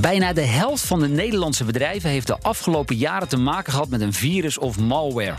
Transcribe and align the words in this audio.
Bijna 0.00 0.32
de 0.32 0.40
helft 0.40 0.84
van 0.84 1.00
de 1.00 1.08
Nederlandse 1.08 1.64
bedrijven 1.64 2.10
heeft 2.10 2.26
de 2.26 2.38
afgelopen 2.38 2.96
jaren 2.96 3.28
te 3.28 3.36
maken 3.36 3.72
gehad 3.72 3.88
met 3.88 4.00
een 4.00 4.12
virus 4.12 4.58
of 4.58 4.78
malware. 4.78 5.34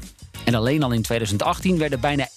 En 0.46 0.56
alleen 0.56 0.84
al 0.84 0.92
in 0.92 1.02
2018 1.02 1.78
werden 1.78 2.00
bijna 2.00 2.30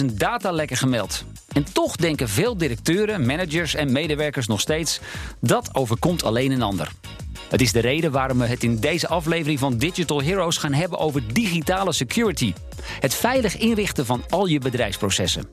21.000 0.00 0.04
datalekken 0.12 0.76
gemeld. 0.76 1.24
En 1.52 1.64
toch 1.72 1.96
denken 1.96 2.28
veel 2.28 2.56
directeuren, 2.56 3.26
managers 3.26 3.74
en 3.74 3.92
medewerkers 3.92 4.46
nog 4.46 4.60
steeds 4.60 5.00
dat 5.40 5.70
overkomt 5.72 6.24
alleen 6.24 6.50
een 6.50 6.62
ander. 6.62 6.92
Het 7.48 7.60
is 7.60 7.72
de 7.72 7.80
reden 7.80 8.10
waarom 8.10 8.38
we 8.38 8.46
het 8.46 8.62
in 8.62 8.76
deze 8.76 9.08
aflevering 9.08 9.58
van 9.58 9.78
Digital 9.78 10.22
Heroes 10.22 10.56
gaan 10.56 10.72
hebben 10.72 10.98
over 10.98 11.34
digitale 11.34 11.92
security. 11.92 12.52
Het 13.00 13.14
veilig 13.14 13.56
inrichten 13.56 14.06
van 14.06 14.22
al 14.28 14.46
je 14.46 14.58
bedrijfsprocessen. 14.58 15.44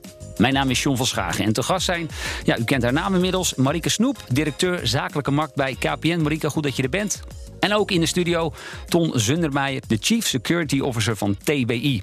Mijn 0.42 0.54
naam 0.54 0.70
is 0.70 0.82
John 0.82 0.96
van 0.96 1.06
Schagen 1.06 1.44
en 1.44 1.52
te 1.52 1.62
gast 1.62 1.84
zijn, 1.84 2.10
ja, 2.44 2.58
u 2.58 2.64
kent 2.64 2.82
haar 2.82 2.92
naam 2.92 3.14
inmiddels, 3.14 3.54
Marike 3.54 3.88
Snoep, 3.88 4.16
directeur 4.28 4.86
zakelijke 4.86 5.30
markt 5.30 5.54
bij 5.54 5.76
KPN. 5.78 6.20
Marike, 6.20 6.50
goed 6.50 6.62
dat 6.62 6.76
je 6.76 6.82
er 6.82 6.88
bent. 6.88 7.22
En 7.60 7.74
ook 7.74 7.90
in 7.90 8.00
de 8.00 8.06
studio 8.06 8.52
Ton 8.88 9.12
Zundermeijer, 9.14 9.82
de 9.86 9.98
Chief 10.00 10.26
Security 10.26 10.80
Officer 10.80 11.16
van 11.16 11.36
TBI. 11.36 12.02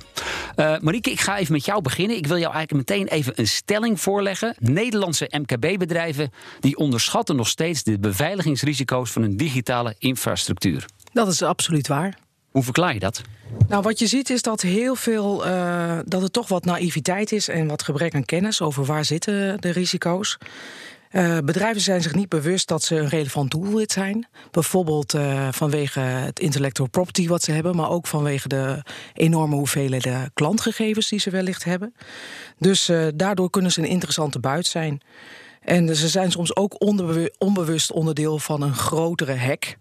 Uh, 0.55 0.73
eh, 0.73 0.81
Marieke, 0.81 1.11
ik 1.11 1.19
ga 1.19 1.37
even 1.37 1.53
met 1.53 1.65
jou 1.65 1.81
beginnen. 1.81 2.17
Ik 2.17 2.27
wil 2.27 2.37
jou 2.37 2.53
eigenlijk 2.53 2.89
meteen 2.89 3.07
even 3.07 3.33
een 3.35 3.47
stelling 3.47 4.01
voorleggen. 4.01 4.55
Nederlandse 4.59 5.31
MKB-bedrijven 5.37 6.31
die 6.59 6.77
onderschatten 6.77 7.35
nog 7.35 7.47
steeds 7.47 7.83
de 7.83 7.99
beveiligingsrisico's 7.99 9.11
van 9.11 9.21
hun 9.21 9.37
digitale 9.37 9.95
infrastructuur. 9.97 10.85
Dat 11.13 11.27
is 11.27 11.41
absoluut 11.41 11.87
waar. 11.87 12.17
Hoe 12.51 12.63
verklaar 12.63 12.93
je 12.93 12.99
dat? 12.99 13.21
Nou, 13.67 13.81
wat 13.81 13.99
je 13.99 14.07
ziet 14.07 14.29
is 14.29 14.41
dat 14.41 14.61
heel 14.61 14.95
veel 14.95 15.47
uh, 15.47 15.99
dat 16.05 16.23
er 16.23 16.31
toch 16.31 16.47
wat 16.47 16.65
naïviteit 16.65 17.31
is 17.31 17.47
en 17.47 17.67
wat 17.67 17.83
gebrek 17.83 18.15
aan 18.15 18.25
kennis 18.25 18.61
over 18.61 18.85
waar 18.85 19.05
zitten 19.05 19.61
de 19.61 19.69
risico's. 19.69 20.37
Uh, 21.11 21.37
bedrijven 21.37 21.81
zijn 21.81 22.01
zich 22.01 22.15
niet 22.15 22.29
bewust 22.29 22.67
dat 22.67 22.83
ze 22.83 22.95
een 22.95 23.09
relevant 23.09 23.51
doelwit 23.51 23.91
zijn. 23.91 24.27
Bijvoorbeeld 24.51 25.13
uh, 25.13 25.47
vanwege 25.51 25.99
het 25.99 26.39
intellectual 26.39 26.89
property 26.89 27.27
wat 27.27 27.43
ze 27.43 27.51
hebben, 27.51 27.75
maar 27.75 27.89
ook 27.89 28.07
vanwege 28.07 28.47
de 28.47 28.83
enorme 29.13 29.55
hoeveelheden 29.55 30.31
klantgegevens 30.33 31.09
die 31.09 31.19
ze 31.19 31.29
wellicht 31.29 31.63
hebben. 31.63 31.93
Dus 32.57 32.91
daardoor 33.15 33.49
kunnen 33.49 33.71
ze 33.71 33.79
een 33.79 33.87
interessante 33.87 34.39
buit 34.39 34.65
zijn. 34.65 35.01
En 35.61 35.95
ze 35.95 36.07
zijn 36.07 36.31
soms 36.31 36.55
ook 36.55 36.75
onbewust 37.37 37.91
onderdeel 37.91 38.39
van 38.39 38.61
een 38.61 38.75
grotere 38.75 39.35
hack. 39.35 39.75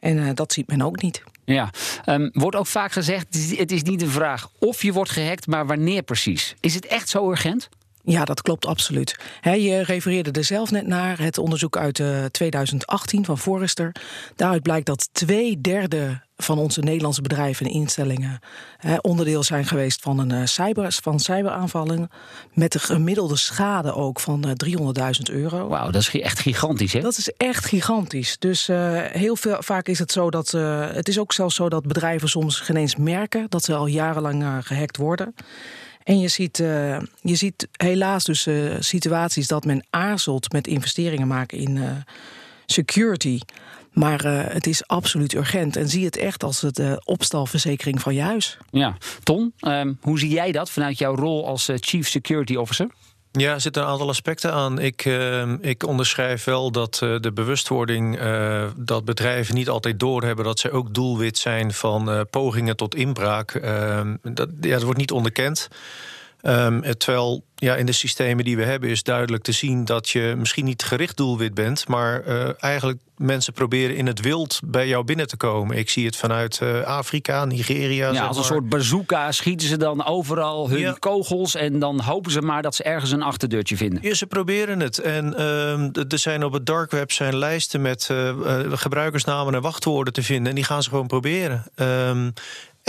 En 0.00 0.34
dat 0.34 0.52
ziet 0.52 0.68
men 0.68 0.82
ook 0.82 1.02
niet. 1.02 1.22
Ja, 1.44 1.70
um, 2.06 2.30
wordt 2.32 2.56
ook 2.56 2.66
vaak 2.66 2.92
gezegd: 2.92 3.56
het 3.56 3.72
is 3.72 3.82
niet 3.82 4.02
een 4.02 4.10
vraag 4.10 4.48
of 4.58 4.82
je 4.82 4.92
wordt 4.92 5.10
gehackt, 5.10 5.46
maar 5.46 5.66
wanneer 5.66 6.02
precies. 6.02 6.54
Is 6.60 6.74
het 6.74 6.86
echt 6.86 7.08
zo 7.08 7.30
urgent? 7.30 7.68
Ja, 8.10 8.24
dat 8.24 8.42
klopt 8.42 8.66
absoluut. 8.66 9.16
je 9.42 9.82
refereerde 9.82 10.30
er 10.30 10.44
zelf 10.44 10.70
net 10.70 10.86
naar 10.86 11.18
het 11.18 11.38
onderzoek 11.38 11.76
uit 11.76 12.02
2018 12.30 13.20
eh, 13.20 13.26
van 13.26 13.38
Forrester. 13.38 13.94
Daaruit 14.36 14.62
blijkt 14.62 14.86
dat 14.86 15.08
twee 15.12 15.60
derde 15.60 16.20
van 16.36 16.58
onze 16.58 16.80
Nederlandse 16.80 17.22
bedrijven 17.22 17.66
en 17.66 17.72
instellingen 17.72 18.38
onderdeel 19.00 19.42
zijn 19.42 19.64
geweest 19.64 20.02
van, 20.02 20.18
een, 20.18 20.30
uh, 20.30 20.46
cyber, 20.46 20.98
van 21.02 21.20
cyberaanvallen. 21.20 22.10
Met 22.52 22.74
een 22.74 22.80
gemiddelde 22.80 23.36
schade 23.36 23.94
ook 23.94 24.20
van 24.20 24.56
300.000 24.64 25.28
eh, 25.28 25.34
euro. 25.34 25.68
Wauw, 25.68 25.90
dat 25.90 26.02
is 26.02 26.20
echt 26.20 26.40
gigantisch, 26.40 26.92
hè? 26.92 27.00
Dat 27.00 27.18
is 27.18 27.32
echt 27.36 27.64
gigantisch. 27.64 28.38
Dus 28.38 28.66
heel 29.12 29.36
veel, 29.36 29.56
vaak 29.62 29.88
is 29.88 29.98
het 29.98 30.12
zo 30.12 30.30
dat. 30.30 30.50
het 30.94 31.08
is 31.08 31.18
ook 31.18 31.32
zelfs 31.32 31.54
zo 31.54 31.68
dat 31.68 31.86
bedrijven 31.86 32.28
soms 32.28 32.60
geen 32.60 32.76
eens 32.76 32.96
merken 32.96 33.46
dat 33.48 33.64
ze 33.64 33.74
al 33.74 33.86
jarenlang 33.86 34.66
gehackt 34.66 34.96
worden. 34.96 35.34
En 36.10 36.18
je 36.18 36.28
ziet, 36.28 36.58
uh, 36.58 36.98
je 37.20 37.34
ziet 37.34 37.68
helaas 37.72 38.24
dus 38.24 38.46
uh, 38.46 38.74
situaties 38.78 39.46
dat 39.46 39.64
men 39.64 39.84
aarzelt 39.90 40.52
met 40.52 40.66
investeringen 40.66 41.26
maken 41.26 41.58
in 41.58 41.76
uh, 41.76 41.90
security. 42.66 43.40
Maar 43.92 44.24
het 44.52 44.66
is 44.66 44.86
absoluut 44.86 45.34
urgent. 45.34 45.76
En 45.76 45.88
zie 45.88 46.04
het 46.04 46.16
echt 46.16 46.42
als 46.42 46.60
de 46.60 47.02
opstalverzekering 47.04 48.00
van 48.00 48.14
je 48.14 48.20
huis. 48.20 48.58
Ja, 48.70 48.96
Ton, 49.22 49.52
ehm, 49.58 49.92
hoe 50.00 50.18
zie 50.18 50.30
jij 50.30 50.52
dat 50.52 50.70
vanuit 50.70 50.98
jouw 50.98 51.14
rol 51.14 51.46
als 51.46 51.70
Chief 51.74 52.08
Security 52.08 52.54
Officer? 52.54 52.90
Ja, 53.32 53.52
er 53.52 53.60
zitten 53.60 53.82
een 53.82 53.88
aantal 53.88 54.08
aspecten 54.08 54.52
aan. 54.52 54.78
Ik, 54.78 55.04
uh, 55.04 55.52
ik 55.60 55.86
onderschrijf 55.86 56.44
wel 56.44 56.70
dat 56.70 57.00
uh, 57.04 57.16
de 57.20 57.32
bewustwording 57.32 58.20
uh, 58.20 58.64
dat 58.76 59.04
bedrijven 59.04 59.54
niet 59.54 59.68
altijd 59.68 60.00
doorhebben 60.00 60.44
dat 60.44 60.58
ze 60.58 60.70
ook 60.70 60.94
doelwit 60.94 61.38
zijn 61.38 61.72
van 61.72 62.26
pogingen 62.30 62.76
tot 62.76 62.94
inbraak. 62.94 63.54
Ehm, 63.54 64.16
dat, 64.22 64.48
ja, 64.60 64.72
dat 64.72 64.82
wordt 64.82 64.98
niet 64.98 65.12
onderkend. 65.12 65.68
Um, 66.42 66.82
terwijl 66.98 67.44
ja, 67.54 67.76
in 67.76 67.86
de 67.86 67.92
systemen 67.92 68.44
die 68.44 68.56
we 68.56 68.64
hebben 68.64 68.88
is 68.88 69.02
duidelijk 69.02 69.42
te 69.42 69.52
zien 69.52 69.84
dat 69.84 70.08
je 70.08 70.34
misschien 70.38 70.64
niet 70.64 70.82
gericht 70.82 71.16
doelwit 71.16 71.54
bent, 71.54 71.88
maar 71.88 72.26
uh, 72.26 72.62
eigenlijk 72.62 72.98
mensen 73.16 73.52
proberen 73.52 73.96
in 73.96 74.06
het 74.06 74.20
wild 74.20 74.60
bij 74.64 74.88
jou 74.88 75.04
binnen 75.04 75.26
te 75.26 75.36
komen. 75.36 75.76
Ik 75.76 75.90
zie 75.90 76.06
het 76.06 76.16
vanuit 76.16 76.60
uh, 76.62 76.80
Afrika, 76.80 77.44
Nigeria. 77.44 78.12
Ja, 78.12 78.26
als 78.26 78.36
een 78.36 78.44
soort 78.44 78.68
bazooka 78.68 79.32
schieten 79.32 79.68
ze 79.68 79.76
dan 79.76 80.04
overal 80.04 80.70
hun 80.70 80.98
kogels 80.98 81.54
en 81.54 81.78
dan 81.78 82.00
hopen 82.00 82.32
ze 82.32 82.42
maar 82.42 82.62
dat 82.62 82.74
ze 82.74 82.82
ergens 82.82 83.10
een 83.10 83.22
achterdeurtje 83.22 83.76
vinden. 83.76 83.98
Ja, 84.02 84.14
ze 84.14 84.26
proberen 84.26 84.80
het. 84.80 84.98
En 84.98 85.34
uh, 85.38 86.12
er 86.12 86.18
zijn 86.18 86.44
op 86.44 86.52
het 86.52 86.66
dark 86.66 86.90
web 86.90 87.12
zijn 87.12 87.36
lijsten 87.36 87.82
met 87.82 88.08
uh, 88.12 88.32
gebruikersnamen 88.72 89.54
en 89.54 89.62
wachtwoorden 89.62 90.12
te 90.12 90.22
vinden. 90.22 90.48
En 90.48 90.54
die 90.54 90.64
gaan 90.64 90.82
ze 90.82 90.88
gewoon 90.88 91.06
proberen. 91.06 91.64
Um, 91.76 92.32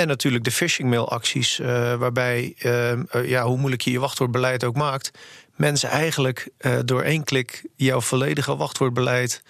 en 0.02 0.08
natuurlijk 0.08 0.44
de 0.44 0.52
phishing 0.52 0.90
mailacties, 0.90 1.60
uh, 1.60 1.68
waarbij, 1.96 2.56
uh, 2.64 2.94
ja, 3.26 3.44
hoe 3.44 3.58
moeilijk 3.58 3.82
je 3.82 3.92
je 3.92 4.00
wachtwoordbeleid 4.00 4.64
ook 4.64 4.76
maakt, 4.76 5.12
mensen 5.56 5.90
eigenlijk 5.90 6.50
uh, 6.60 6.80
door 6.86 7.02
één 7.02 7.24
klik 7.24 7.66
jouw 7.76 8.02
volledige 8.02 8.56
wachtwoordbeleid. 8.56 9.44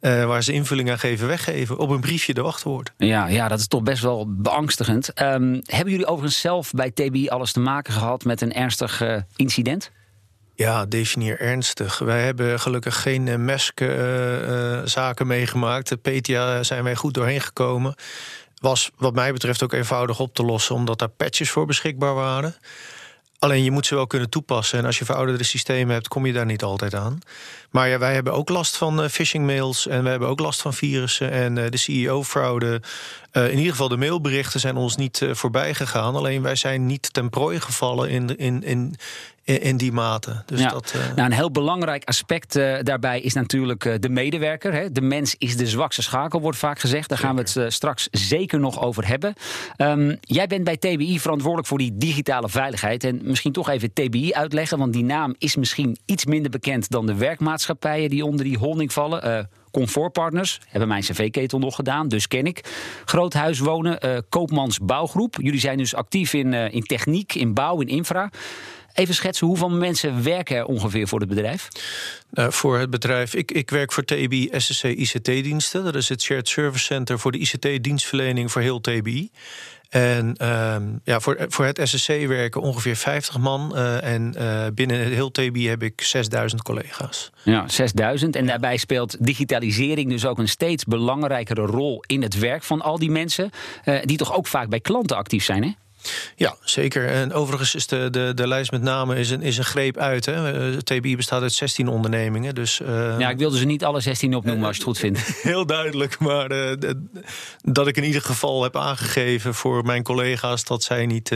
waar 0.00 0.42
ze 0.42 0.52
invulling 0.52 0.90
aan 0.90 0.98
geven, 0.98 1.26
weggeven. 1.26 1.78
Op 1.78 1.90
een 1.90 2.00
briefje 2.00 2.34
de 2.34 2.42
wachtwoord. 2.42 2.92
Ja, 2.96 3.26
ja 3.26 3.48
dat 3.48 3.58
is 3.58 3.66
toch 3.66 3.82
best 3.82 4.02
wel 4.02 4.26
beangstigend. 4.28 5.20
Um, 5.22 5.60
hebben 5.64 5.90
jullie 5.90 6.06
overigens 6.06 6.40
zelf 6.40 6.70
bij 6.70 6.90
TBI 6.90 7.28
alles 7.28 7.52
te 7.52 7.60
maken 7.60 7.92
gehad 7.92 8.24
met 8.24 8.40
een 8.40 8.52
ernstig 8.52 9.02
incident? 9.36 9.90
Ja, 10.54 10.86
definieer 10.86 11.40
ernstig. 11.40 11.98
Wij 11.98 12.24
hebben 12.24 12.60
gelukkig 12.60 13.02
geen 13.02 13.44
MESC-zaken 13.44 15.26
meegemaakt. 15.26 15.88
De 15.88 15.96
PTA 15.96 16.62
zijn 16.62 16.84
wij 16.84 16.94
goed 16.94 17.14
doorheen 17.14 17.40
gekomen 17.40 17.94
was 18.60 18.90
wat 18.96 19.14
mij 19.14 19.32
betreft 19.32 19.62
ook 19.62 19.72
eenvoudig 19.72 20.20
op 20.20 20.34
te 20.34 20.42
lossen, 20.42 20.74
omdat 20.74 20.98
daar 20.98 21.08
patches 21.08 21.50
voor 21.50 21.66
beschikbaar 21.66 22.14
waren. 22.14 22.56
Alleen 23.38 23.64
je 23.64 23.70
moet 23.70 23.86
ze 23.86 23.94
wel 23.94 24.06
kunnen 24.06 24.30
toepassen. 24.30 24.78
En 24.78 24.84
als 24.84 24.98
je 24.98 25.04
verouderde 25.04 25.44
systemen 25.44 25.94
hebt, 25.94 26.08
kom 26.08 26.26
je 26.26 26.32
daar 26.32 26.46
niet 26.46 26.62
altijd 26.62 26.94
aan. 26.94 27.18
Maar 27.70 27.88
ja, 27.88 27.98
wij 27.98 28.14
hebben 28.14 28.32
ook 28.32 28.48
last 28.48 28.76
van 28.76 29.02
uh, 29.02 29.08
phishing 29.08 29.46
mails 29.46 29.86
en 29.86 30.02
we 30.02 30.08
hebben 30.08 30.28
ook 30.28 30.40
last 30.40 30.62
van 30.62 30.74
virussen 30.74 31.30
en 31.30 31.56
uh, 31.56 31.64
de 31.70 31.76
CEO-fraude. 31.76 32.82
Uh, 33.32 33.44
in 33.50 33.56
ieder 33.56 33.70
geval 33.70 33.88
de 33.88 33.96
mailberichten 33.96 34.60
zijn 34.60 34.76
ons 34.76 34.96
niet 34.96 35.26
voorbij 35.30 35.74
gegaan. 35.74 36.14
Alleen 36.14 36.42
wij 36.42 36.56
zijn 36.56 36.86
niet 36.86 37.12
ten 37.12 37.30
prooi 37.30 37.60
gevallen 37.60 38.08
in, 38.08 38.36
in, 38.36 38.62
in, 38.62 38.96
in 39.46 39.76
die 39.76 39.92
mate. 39.92 40.42
Dus 40.46 40.60
ja. 40.60 40.68
dat, 40.68 40.92
uh... 40.96 41.02
nou, 41.14 41.28
een 41.28 41.36
heel 41.36 41.50
belangrijk 41.50 42.04
aspect 42.04 42.56
uh, 42.56 42.76
daarbij 42.82 43.20
is 43.20 43.34
natuurlijk 43.34 43.84
uh, 43.84 43.94
de 44.00 44.08
medewerker. 44.08 44.72
Hè. 44.72 44.92
De 44.92 45.00
mens 45.00 45.34
is 45.38 45.56
de 45.56 45.66
zwakste 45.66 46.02
schakel, 46.02 46.40
wordt 46.40 46.58
vaak 46.58 46.78
gezegd. 46.78 47.08
Daar 47.08 47.18
gaan 47.18 47.36
we 47.36 47.42
het 47.42 47.72
straks 47.72 48.08
zeker 48.10 48.60
nog 48.60 48.80
over 48.82 49.06
hebben. 49.06 49.34
Um, 49.76 50.16
jij 50.20 50.46
bent 50.46 50.64
bij 50.64 50.76
TBI 50.76 51.20
verantwoordelijk 51.20 51.68
voor 51.68 51.78
die 51.78 51.96
digitale 51.96 52.48
veiligheid. 52.48 53.04
En 53.04 53.20
misschien 53.22 53.52
toch 53.52 53.68
even 53.68 53.92
TBI 53.92 54.32
uitleggen, 54.32 54.78
want 54.78 54.92
die 54.92 55.04
naam 55.04 55.34
is 55.38 55.56
misschien 55.56 55.98
iets 56.04 56.24
minder 56.24 56.50
bekend 56.50 56.90
dan 56.90 57.06
de 57.06 57.14
werkmaatschappijen 57.14 58.10
die 58.10 58.24
onder 58.24 58.44
die 58.44 58.58
holding 58.58 58.92
vallen. 58.92 59.48
Comfortpartners 59.76 60.60
hebben 60.68 60.88
mijn 60.88 61.02
cv-ketel 61.02 61.58
nog 61.58 61.74
gedaan, 61.74 62.08
dus 62.08 62.28
ken 62.28 62.44
ik. 62.46 62.64
Groothuis 63.04 63.58
wonen, 63.58 64.06
uh, 64.06 64.18
Koopmans 64.28 64.78
Bouwgroep. 64.78 65.36
Jullie 65.40 65.60
zijn 65.60 65.78
dus 65.78 65.94
actief 65.94 66.32
in, 66.32 66.52
uh, 66.52 66.74
in 66.74 66.82
techniek, 66.82 67.34
in 67.34 67.54
bouw, 67.54 67.80
in 67.80 67.88
infra. 67.88 68.30
Even 68.96 69.14
schetsen, 69.14 69.46
hoeveel 69.46 69.70
mensen 69.70 70.22
werken 70.22 70.56
er 70.56 70.64
ongeveer 70.64 71.08
voor 71.08 71.20
het 71.20 71.28
bedrijf? 71.28 71.68
Uh, 72.34 72.50
voor 72.50 72.78
het 72.78 72.90
bedrijf, 72.90 73.34
ik, 73.34 73.52
ik 73.52 73.70
werk 73.70 73.92
voor 73.92 74.04
TBI 74.04 74.48
SSC 74.52 74.84
ICT-diensten. 74.84 75.84
Dat 75.84 75.94
is 75.94 76.08
het 76.08 76.22
Shared 76.22 76.48
Service 76.48 76.84
Center 76.84 77.18
voor 77.18 77.32
de 77.32 77.38
ICT-dienstverlening 77.38 78.52
voor 78.52 78.62
heel 78.62 78.80
TBI. 78.80 79.30
En 79.88 80.34
uh, 80.42 80.76
ja, 81.04 81.20
voor, 81.20 81.46
voor 81.48 81.64
het 81.64 81.80
SSC 81.84 82.08
werken 82.08 82.60
ongeveer 82.60 82.96
50 82.96 83.38
man. 83.38 83.72
Uh, 83.74 84.04
en 84.04 84.34
uh, 84.38 84.66
binnen 84.74 84.98
het 84.98 85.12
heel 85.12 85.30
TBI 85.30 85.68
heb 85.68 85.82
ik 85.82 86.00
6000 86.00 86.62
collega's. 86.62 87.30
Ja, 87.42 87.68
6000. 87.68 88.36
En 88.36 88.46
daarbij 88.46 88.76
speelt 88.76 89.24
digitalisering 89.24 90.10
dus 90.10 90.26
ook 90.26 90.38
een 90.38 90.48
steeds 90.48 90.84
belangrijkere 90.84 91.66
rol 91.66 92.02
in 92.06 92.22
het 92.22 92.38
werk 92.38 92.62
van 92.62 92.82
al 92.82 92.98
die 92.98 93.10
mensen. 93.10 93.50
Die 94.04 94.16
toch 94.16 94.34
ook 94.34 94.46
vaak 94.46 94.68
bij 94.68 94.80
klanten 94.80 95.16
actief 95.16 95.44
zijn, 95.44 95.62
hè? 95.62 95.70
Ja, 96.36 96.56
zeker. 96.64 97.08
En 97.08 97.32
overigens 97.32 97.74
is 97.74 97.86
de, 97.86 98.08
de, 98.10 98.32
de 98.34 98.48
lijst 98.48 98.70
met 98.70 98.82
name 98.82 99.16
is 99.16 99.30
een, 99.30 99.42
is 99.42 99.58
een 99.58 99.64
greep 99.64 99.98
uit. 99.98 100.26
Hè. 100.26 100.72
Eh, 100.72 100.78
TBI 100.78 101.16
bestaat 101.16 101.42
uit 101.42 101.52
16 101.52 101.88
ondernemingen. 101.88 102.54
Dus, 102.54 102.80
uh... 102.80 103.18
Ja, 103.18 103.30
ik 103.30 103.38
wilde 103.38 103.58
ze 103.58 103.64
niet 103.64 103.84
alle 103.84 104.00
16 104.00 104.34
opnoemen 104.34 104.66
als 104.66 104.76
je 104.76 104.82
het 104.82 104.90
goed 104.90 104.98
vindt. 104.98 105.20
Heel 105.42 105.66
duidelijk, 105.66 106.18
maar 106.18 106.52
uh, 106.52 106.90
dat 107.62 107.86
ik 107.86 107.96
in 107.96 108.04
ieder 108.04 108.22
geval 108.22 108.62
heb 108.62 108.76
aangegeven 108.76 109.54
voor 109.54 109.84
mijn 109.84 110.02
collega's 110.02 110.64
dat 110.64 110.82
zij 110.82 111.06
niet 111.06 111.28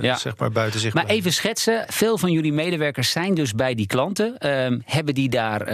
ja. 0.00 0.16
zeg 0.16 0.36
maar 0.36 0.50
buiten 0.50 0.80
zich. 0.80 0.94
Maar 0.94 1.06
even 1.06 1.32
schetsen. 1.32 1.84
Veel 1.88 2.18
van 2.18 2.32
jullie 2.32 2.52
medewerkers 2.52 3.10
zijn 3.10 3.34
dus 3.34 3.52
bij 3.54 3.74
die 3.74 3.86
klanten. 3.86 4.34
Uh, 4.40 4.78
hebben 4.84 5.14
die 5.14 5.28
daar 5.28 5.68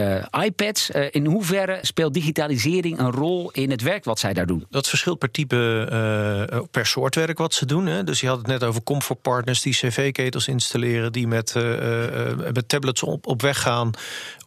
iPads? 0.44 0.90
in 1.10 1.26
hoeverre 1.26 1.78
speelt 1.82 2.14
digitalisering 2.14 2.98
een 2.98 3.10
rol 3.10 3.50
in 3.50 3.70
het 3.70 3.82
werk 3.82 4.04
wat 4.04 4.18
zij 4.18 4.32
daar 4.32 4.46
doen? 4.46 4.66
Dat 4.70 4.88
verschilt 4.88 5.18
per 5.18 5.30
type, 5.30 6.66
per 6.70 6.86
soort 6.86 7.14
werk 7.14 7.38
wat 7.38 7.54
ze 7.54 7.66
doen. 7.66 7.86
Hè. 7.86 8.03
Dus 8.04 8.20
je 8.20 8.26
had 8.26 8.38
het 8.38 8.46
net 8.46 8.64
over 8.64 8.82
comfortpartners 8.82 9.60
die 9.60 9.72
cv-ketels 9.72 10.48
installeren, 10.48 11.12
die 11.12 11.26
met, 11.26 11.54
uh, 11.56 12.34
met 12.52 12.68
tablets 12.68 13.02
op, 13.02 13.26
op 13.26 13.42
weg 13.42 13.60
gaan 13.60 13.90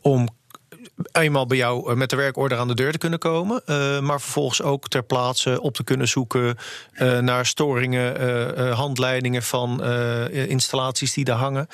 om 0.01 0.27
eenmaal 1.11 1.45
bij 1.45 1.57
jou 1.57 1.95
met 1.95 2.09
de 2.09 2.15
werkorder 2.15 2.57
aan 2.57 2.67
de 2.67 2.75
deur 2.75 2.91
te 2.91 2.97
kunnen 2.97 3.19
komen. 3.19 3.61
Maar 4.03 4.21
vervolgens 4.21 4.61
ook 4.61 4.87
ter 4.87 5.03
plaatse 5.03 5.61
op 5.61 5.73
te 5.73 5.83
kunnen 5.83 6.07
zoeken 6.07 6.57
uh, 6.93 7.19
naar 7.19 7.45
storingen, 7.45 8.21
uh, 8.21 8.77
handleidingen 8.77 9.43
van 9.43 9.83
installaties 10.31 11.13
die 11.13 11.25
daar 11.25 11.37
hangen. 11.37 11.67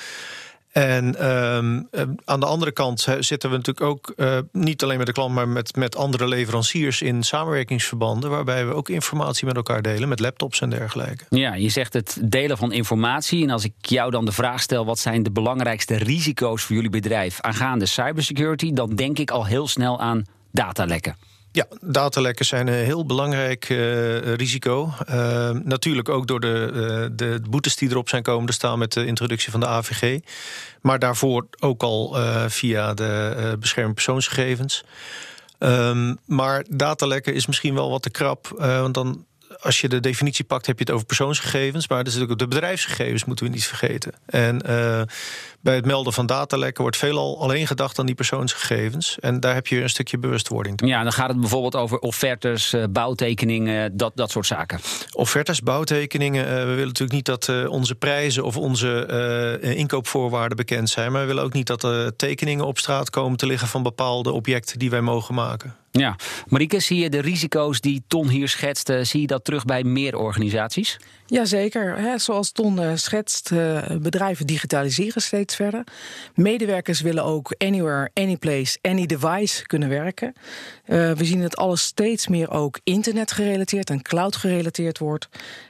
En 0.74 1.16
ehm, 1.16 1.82
eh, 1.90 2.02
aan 2.24 2.40
de 2.40 2.46
andere 2.46 2.72
kant 2.72 3.06
zitten 3.18 3.50
we 3.50 3.56
natuurlijk 3.56 3.86
ook 3.86 4.12
uh, 4.16 4.38
niet 4.52 4.82
alleen 4.82 4.96
met 4.96 5.06
de 5.06 5.12
klant, 5.12 5.34
maar 5.34 5.48
met, 5.48 5.76
met 5.76 5.96
andere 5.96 6.28
leveranciers 6.28 7.02
in 7.02 7.22
samenwerkingsverbanden, 7.22 8.30
waarbij 8.30 8.66
we 8.66 8.74
ook 8.74 8.88
informatie 8.88 9.46
met 9.46 9.56
elkaar 9.56 9.82
delen, 9.82 10.08
met 10.08 10.20
laptops 10.20 10.60
en 10.60 10.70
dergelijke. 10.70 11.24
Ja, 11.28 11.54
je 11.54 11.68
zegt 11.68 11.92
het 11.92 12.18
delen 12.22 12.58
van 12.58 12.72
informatie. 12.72 13.42
En 13.42 13.50
als 13.50 13.64
ik 13.64 13.72
jou 13.80 14.10
dan 14.10 14.24
de 14.24 14.32
vraag 14.32 14.60
stel: 14.60 14.84
wat 14.84 14.98
zijn 14.98 15.22
de 15.22 15.30
belangrijkste 15.30 15.96
risico's 15.96 16.62
voor 16.62 16.74
jullie 16.74 16.90
bedrijf 16.90 17.40
aangaande 17.40 17.86
cybersecurity, 17.86 18.72
dan 18.72 18.94
denk 18.94 19.18
ik 19.18 19.30
al 19.30 19.46
heel 19.46 19.68
snel 19.68 20.00
aan 20.00 20.24
datalekken. 20.50 21.16
Ja, 21.54 21.66
datalekken 21.80 22.44
zijn 22.44 22.66
een 22.66 22.84
heel 22.84 23.06
belangrijk 23.06 23.68
uh, 23.68 24.34
risico. 24.34 24.90
Uh, 25.10 25.50
natuurlijk 25.50 26.08
ook 26.08 26.26
door 26.26 26.40
de, 26.40 26.70
uh, 26.74 27.16
de 27.16 27.40
boetes 27.50 27.76
die 27.76 27.90
erop 27.90 28.08
zijn 28.08 28.22
komen 28.22 28.46
te 28.46 28.52
staan 28.52 28.78
met 28.78 28.92
de 28.92 29.06
introductie 29.06 29.50
van 29.50 29.60
de 29.60 29.66
AVG. 29.66 30.20
Maar 30.80 30.98
daarvoor 30.98 31.46
ook 31.60 31.82
al 31.82 32.16
via 32.48 32.94
de 32.94 33.56
bescherming 33.60 33.94
persoonsgegevens. 33.94 34.84
Um, 35.58 36.18
maar 36.26 36.64
datalekken 36.68 37.34
is 37.34 37.46
misschien 37.46 37.74
wel 37.74 37.90
wat 37.90 38.02
te 38.02 38.10
krap. 38.10 38.48
want 38.58 38.94
dan 38.94 39.24
als 39.64 39.80
je 39.80 39.88
de 39.88 40.00
definitie 40.00 40.44
pakt, 40.44 40.66
heb 40.66 40.78
je 40.78 40.84
het 40.84 40.92
over 40.92 41.06
persoonsgegevens. 41.06 41.88
Maar 41.88 42.04
dus 42.04 42.20
ook 42.20 42.38
de 42.38 42.48
bedrijfsgegevens 42.48 43.24
moeten 43.24 43.46
we 43.46 43.52
niet 43.52 43.66
vergeten. 43.66 44.12
En 44.26 44.54
uh, 44.54 45.02
bij 45.60 45.74
het 45.74 45.84
melden 45.84 46.12
van 46.12 46.26
datalekken 46.26 46.82
wordt 46.82 46.96
veelal 46.96 47.40
alleen 47.42 47.66
gedacht 47.66 47.98
aan 47.98 48.06
die 48.06 48.14
persoonsgegevens. 48.14 49.18
En 49.18 49.40
daar 49.40 49.54
heb 49.54 49.66
je 49.66 49.82
een 49.82 49.88
stukje 49.88 50.18
bewustwording. 50.18 50.86
Ja, 50.86 51.02
dan 51.02 51.12
gaat 51.12 51.28
het 51.28 51.40
bijvoorbeeld 51.40 51.76
over 51.76 51.98
offertes, 51.98 52.74
uh, 52.74 52.84
bouwtekeningen, 52.90 53.96
dat, 53.96 54.12
dat 54.14 54.30
soort 54.30 54.46
zaken. 54.46 54.80
Offertes, 55.12 55.60
bouwtekeningen. 55.60 56.44
Uh, 56.44 56.50
we 56.50 56.64
willen 56.64 56.86
natuurlijk 56.86 57.12
niet 57.12 57.24
dat 57.24 57.68
onze 57.68 57.94
prijzen 57.94 58.44
of 58.44 58.56
onze 58.56 59.58
inkoopvoorwaarden 59.60 60.56
bekend 60.56 60.90
zijn. 60.90 61.12
Maar 61.12 61.20
we 61.20 61.26
willen 61.26 61.42
ook 61.44 61.52
niet 61.52 61.66
dat 61.66 61.82
er 61.82 62.16
tekeningen 62.16 62.66
op 62.66 62.78
straat 62.78 63.10
komen 63.10 63.36
te 63.36 63.46
liggen 63.46 63.68
van 63.68 63.82
bepaalde 63.82 64.32
objecten 64.32 64.78
die 64.78 64.90
wij 64.90 65.00
mogen 65.00 65.34
maken. 65.34 65.83
Ja, 65.98 66.16
Marieke, 66.48 66.80
zie 66.80 66.98
je 66.98 67.10
de 67.10 67.20
risico's 67.20 67.80
die 67.80 68.02
Ton 68.06 68.28
hier 68.28 68.48
schetst, 68.48 68.92
zie 69.02 69.20
je 69.20 69.26
dat 69.26 69.44
terug 69.44 69.64
bij 69.64 69.84
meer 69.84 70.16
organisaties? 70.16 70.96
Jazeker. 71.26 72.20
Zoals 72.20 72.52
Ton 72.52 72.80
uh, 72.80 72.90
schetst, 72.94 73.50
uh, 73.50 73.82
bedrijven 74.00 74.46
digitaliseren 74.46 75.22
steeds 75.22 75.54
verder. 75.56 75.84
Medewerkers 76.34 77.00
willen 77.00 77.24
ook 77.24 77.54
anywhere, 77.58 78.10
anyplace, 78.14 78.78
any 78.82 79.06
device 79.06 79.66
kunnen 79.66 79.88
werken. 79.88 80.32
Uh, 80.86 81.12
we 81.12 81.24
zien 81.24 81.40
dat 81.40 81.56
alles 81.56 81.82
steeds 81.82 82.28
meer 82.28 82.50
ook 82.50 82.80
internet 82.84 83.32
gerelateerd 83.32 83.90
en 83.90 84.02
cloud 84.02 84.36
gerelateerd 84.36 84.98
wordt. 84.98 85.28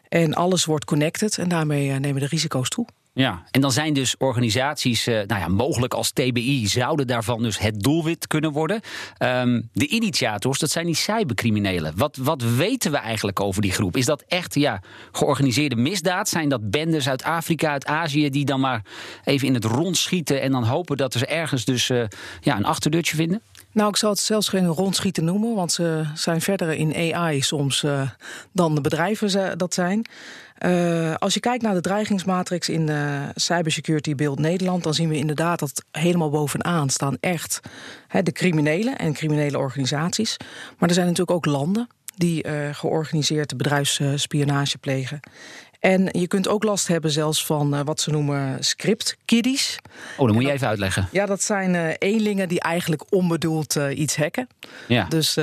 En 0.08 0.34
alles 0.34 0.64
wordt 0.64 0.84
connected 0.84 1.38
en 1.38 1.48
daarmee 1.48 1.90
nemen 1.90 2.20
de 2.20 2.26
risico's 2.26 2.68
toe. 2.68 2.86
Ja, 3.16 3.42
en 3.50 3.60
dan 3.60 3.72
zijn 3.72 3.92
dus 3.92 4.16
organisaties, 4.16 5.08
uh, 5.08 5.14
nou 5.14 5.40
ja, 5.40 5.48
mogelijk 5.48 5.94
als 5.94 6.10
TBI, 6.10 6.66
zouden 6.66 7.06
daarvan 7.06 7.42
dus 7.42 7.58
het 7.58 7.80
doelwit 7.80 8.26
kunnen 8.26 8.52
worden. 8.52 8.80
Um, 9.18 9.68
de 9.72 9.86
initiators, 9.86 10.58
dat 10.58 10.70
zijn 10.70 10.86
die 10.86 10.94
cybercriminelen. 10.94 11.92
Wat, 11.96 12.16
wat 12.16 12.42
weten 12.42 12.90
we 12.90 12.96
eigenlijk 12.96 13.40
over 13.40 13.62
die 13.62 13.72
groep? 13.72 13.96
Is 13.96 14.04
dat 14.04 14.24
echt 14.28 14.54
ja, 14.54 14.82
georganiseerde 15.12 15.76
misdaad? 15.76 16.28
Zijn 16.28 16.48
dat 16.48 16.70
bendes 16.70 17.08
uit 17.08 17.22
Afrika, 17.22 17.70
uit 17.70 17.86
Azië, 17.86 18.30
die 18.30 18.44
dan 18.44 18.60
maar 18.60 18.82
even 19.24 19.46
in 19.46 19.54
het 19.54 19.64
rond 19.64 19.96
schieten 19.96 20.40
en 20.40 20.52
dan 20.52 20.64
hopen 20.64 20.96
dat 20.96 21.12
ze 21.12 21.26
ergens 21.26 21.64
dus 21.64 21.88
uh, 21.88 22.04
ja, 22.40 22.56
een 22.56 22.64
achterdeurtje 22.64 23.16
vinden? 23.16 23.42
Nou, 23.74 23.88
ik 23.88 23.96
zal 23.96 24.10
het 24.10 24.18
zelfs 24.18 24.48
geen 24.48 24.66
rondschieten 24.66 25.24
noemen, 25.24 25.54
want 25.54 25.72
ze 25.72 26.04
zijn 26.14 26.40
verder 26.40 26.72
in 26.72 27.14
AI 27.14 27.42
soms 27.42 27.82
uh, 27.82 28.10
dan 28.52 28.74
de 28.74 28.80
bedrijven 28.80 29.58
dat 29.58 29.74
zijn. 29.74 30.06
Uh, 30.58 31.14
als 31.14 31.34
je 31.34 31.40
kijkt 31.40 31.62
naar 31.62 31.74
de 31.74 31.80
dreigingsmatrix 31.80 32.68
in 32.68 32.90
uh, 32.90 33.22
Cybersecurity 33.34 34.14
Beeld 34.14 34.38
Nederland, 34.38 34.82
dan 34.82 34.94
zien 34.94 35.08
we 35.08 35.16
inderdaad 35.16 35.58
dat 35.58 35.84
helemaal 35.90 36.30
bovenaan 36.30 36.90
staan 36.90 37.16
echt 37.20 37.60
de 38.22 38.32
criminelen 38.32 38.98
en 38.98 39.12
criminele 39.12 39.58
organisaties. 39.58 40.36
Maar 40.78 40.88
er 40.88 40.94
zijn 40.94 41.06
natuurlijk 41.06 41.36
ook 41.36 41.46
landen 41.46 41.88
die 42.16 42.44
georganiseerde 42.72 43.56
bedrijfsspionage 43.56 44.78
plegen. 44.78 45.20
En 45.84 46.08
je 46.10 46.26
kunt 46.26 46.48
ook 46.48 46.62
last 46.62 46.86
hebben 46.86 47.10
zelfs 47.10 47.46
van 47.46 47.84
wat 47.84 48.00
ze 48.00 48.10
noemen 48.10 48.64
script 48.64 49.16
kiddies. 49.24 49.78
Oh, 50.16 50.26
dan 50.26 50.34
moet 50.34 50.44
je 50.44 50.52
even 50.52 50.68
uitleggen. 50.68 51.08
Ja, 51.12 51.26
dat 51.26 51.42
zijn 51.42 51.74
eenlingen 51.98 52.48
die 52.48 52.60
eigenlijk 52.60 53.02
onbedoeld 53.10 53.78
iets 53.94 54.16
hacken. 54.16 54.46
Ja. 54.88 55.04
Dus 55.08 55.36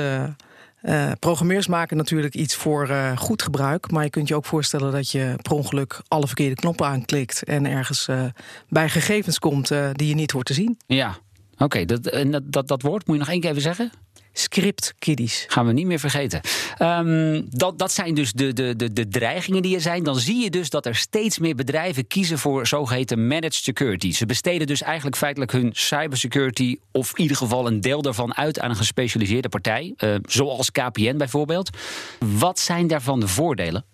uh, 0.82 1.12
programmeurs 1.18 1.66
maken 1.66 1.96
natuurlijk 1.96 2.34
iets 2.34 2.54
voor 2.54 2.88
uh, 2.88 3.16
goed 3.16 3.42
gebruik. 3.42 3.90
Maar 3.90 4.04
je 4.04 4.10
kunt 4.10 4.28
je 4.28 4.34
ook 4.34 4.44
voorstellen 4.44 4.92
dat 4.92 5.10
je 5.10 5.34
per 5.42 5.52
ongeluk 5.52 6.00
alle 6.08 6.26
verkeerde 6.26 6.54
knoppen 6.54 6.86
aanklikt. 6.86 7.42
en 7.42 7.66
ergens 7.66 8.08
uh, 8.08 8.24
bij 8.68 8.88
gegevens 8.88 9.38
komt 9.38 9.68
die 9.92 10.08
je 10.08 10.14
niet 10.14 10.30
hoort 10.30 10.46
te 10.46 10.54
zien. 10.54 10.78
Ja, 10.86 11.16
oké. 11.52 11.64
Okay, 11.64 11.84
dat, 11.84 12.02
dat, 12.02 12.42
dat, 12.44 12.68
dat 12.68 12.82
woord 12.82 13.06
moet 13.06 13.16
je 13.16 13.22
nog 13.22 13.30
één 13.30 13.40
keer 13.40 13.50
even 13.50 13.62
zeggen? 13.62 13.92
Script 14.32 14.94
kiddies. 14.98 15.44
Gaan 15.48 15.66
we 15.66 15.72
niet 15.72 15.86
meer 15.86 15.98
vergeten. 15.98 16.40
Um, 16.78 17.46
dat, 17.50 17.78
dat 17.78 17.92
zijn 17.92 18.14
dus 18.14 18.32
de, 18.32 18.52
de, 18.52 18.76
de, 18.76 18.92
de 18.92 19.08
dreigingen 19.08 19.62
die 19.62 19.74
er 19.74 19.80
zijn. 19.80 20.02
Dan 20.02 20.16
zie 20.16 20.42
je 20.42 20.50
dus 20.50 20.70
dat 20.70 20.86
er 20.86 20.94
steeds 20.94 21.38
meer 21.38 21.54
bedrijven 21.54 22.06
kiezen 22.06 22.38
voor 22.38 22.66
zogeheten 22.66 23.26
managed 23.26 23.54
security. 23.54 24.12
Ze 24.12 24.26
besteden 24.26 24.66
dus 24.66 24.82
eigenlijk 24.82 25.16
feitelijk 25.16 25.52
hun 25.52 25.70
cybersecurity, 25.72 26.76
of 26.92 27.10
in 27.14 27.22
ieder 27.22 27.36
geval 27.36 27.66
een 27.66 27.80
deel 27.80 28.02
daarvan, 28.02 28.34
uit 28.34 28.60
aan 28.60 28.70
een 28.70 28.76
gespecialiseerde 28.76 29.48
partij. 29.48 29.94
Uh, 29.98 30.14
zoals 30.22 30.70
KPN 30.70 31.16
bijvoorbeeld. 31.16 31.70
Wat 32.18 32.58
zijn 32.58 32.86
daarvan 32.86 33.20
de 33.20 33.28
voordelen? 33.28 33.84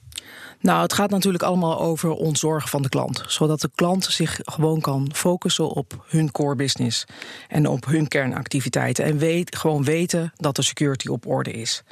Nou, 0.61 0.83
het 0.83 0.93
gaat 0.93 1.11
natuurlijk 1.11 1.45
allemaal 1.45 1.81
over 1.81 2.11
ontzorgen 2.11 2.69
van 2.69 2.83
de 2.83 2.89
klant. 2.89 3.25
Zodat 3.27 3.61
de 3.61 3.71
klant 3.75 4.05
zich 4.05 4.41
gewoon 4.45 4.81
kan 4.81 5.09
focussen 5.13 5.69
op 5.69 6.05
hun 6.09 6.31
core 6.31 6.55
business. 6.55 7.05
En 7.49 7.67
op 7.67 7.87
hun 7.87 8.09
kernactiviteiten. 8.09 9.05
En 9.05 9.47
gewoon 9.51 9.85
weten 9.85 10.33
dat 10.37 10.57
de 10.57 10.63
security 10.63 11.09
op 11.09 11.27
orde 11.27 11.51
is. 11.51 11.83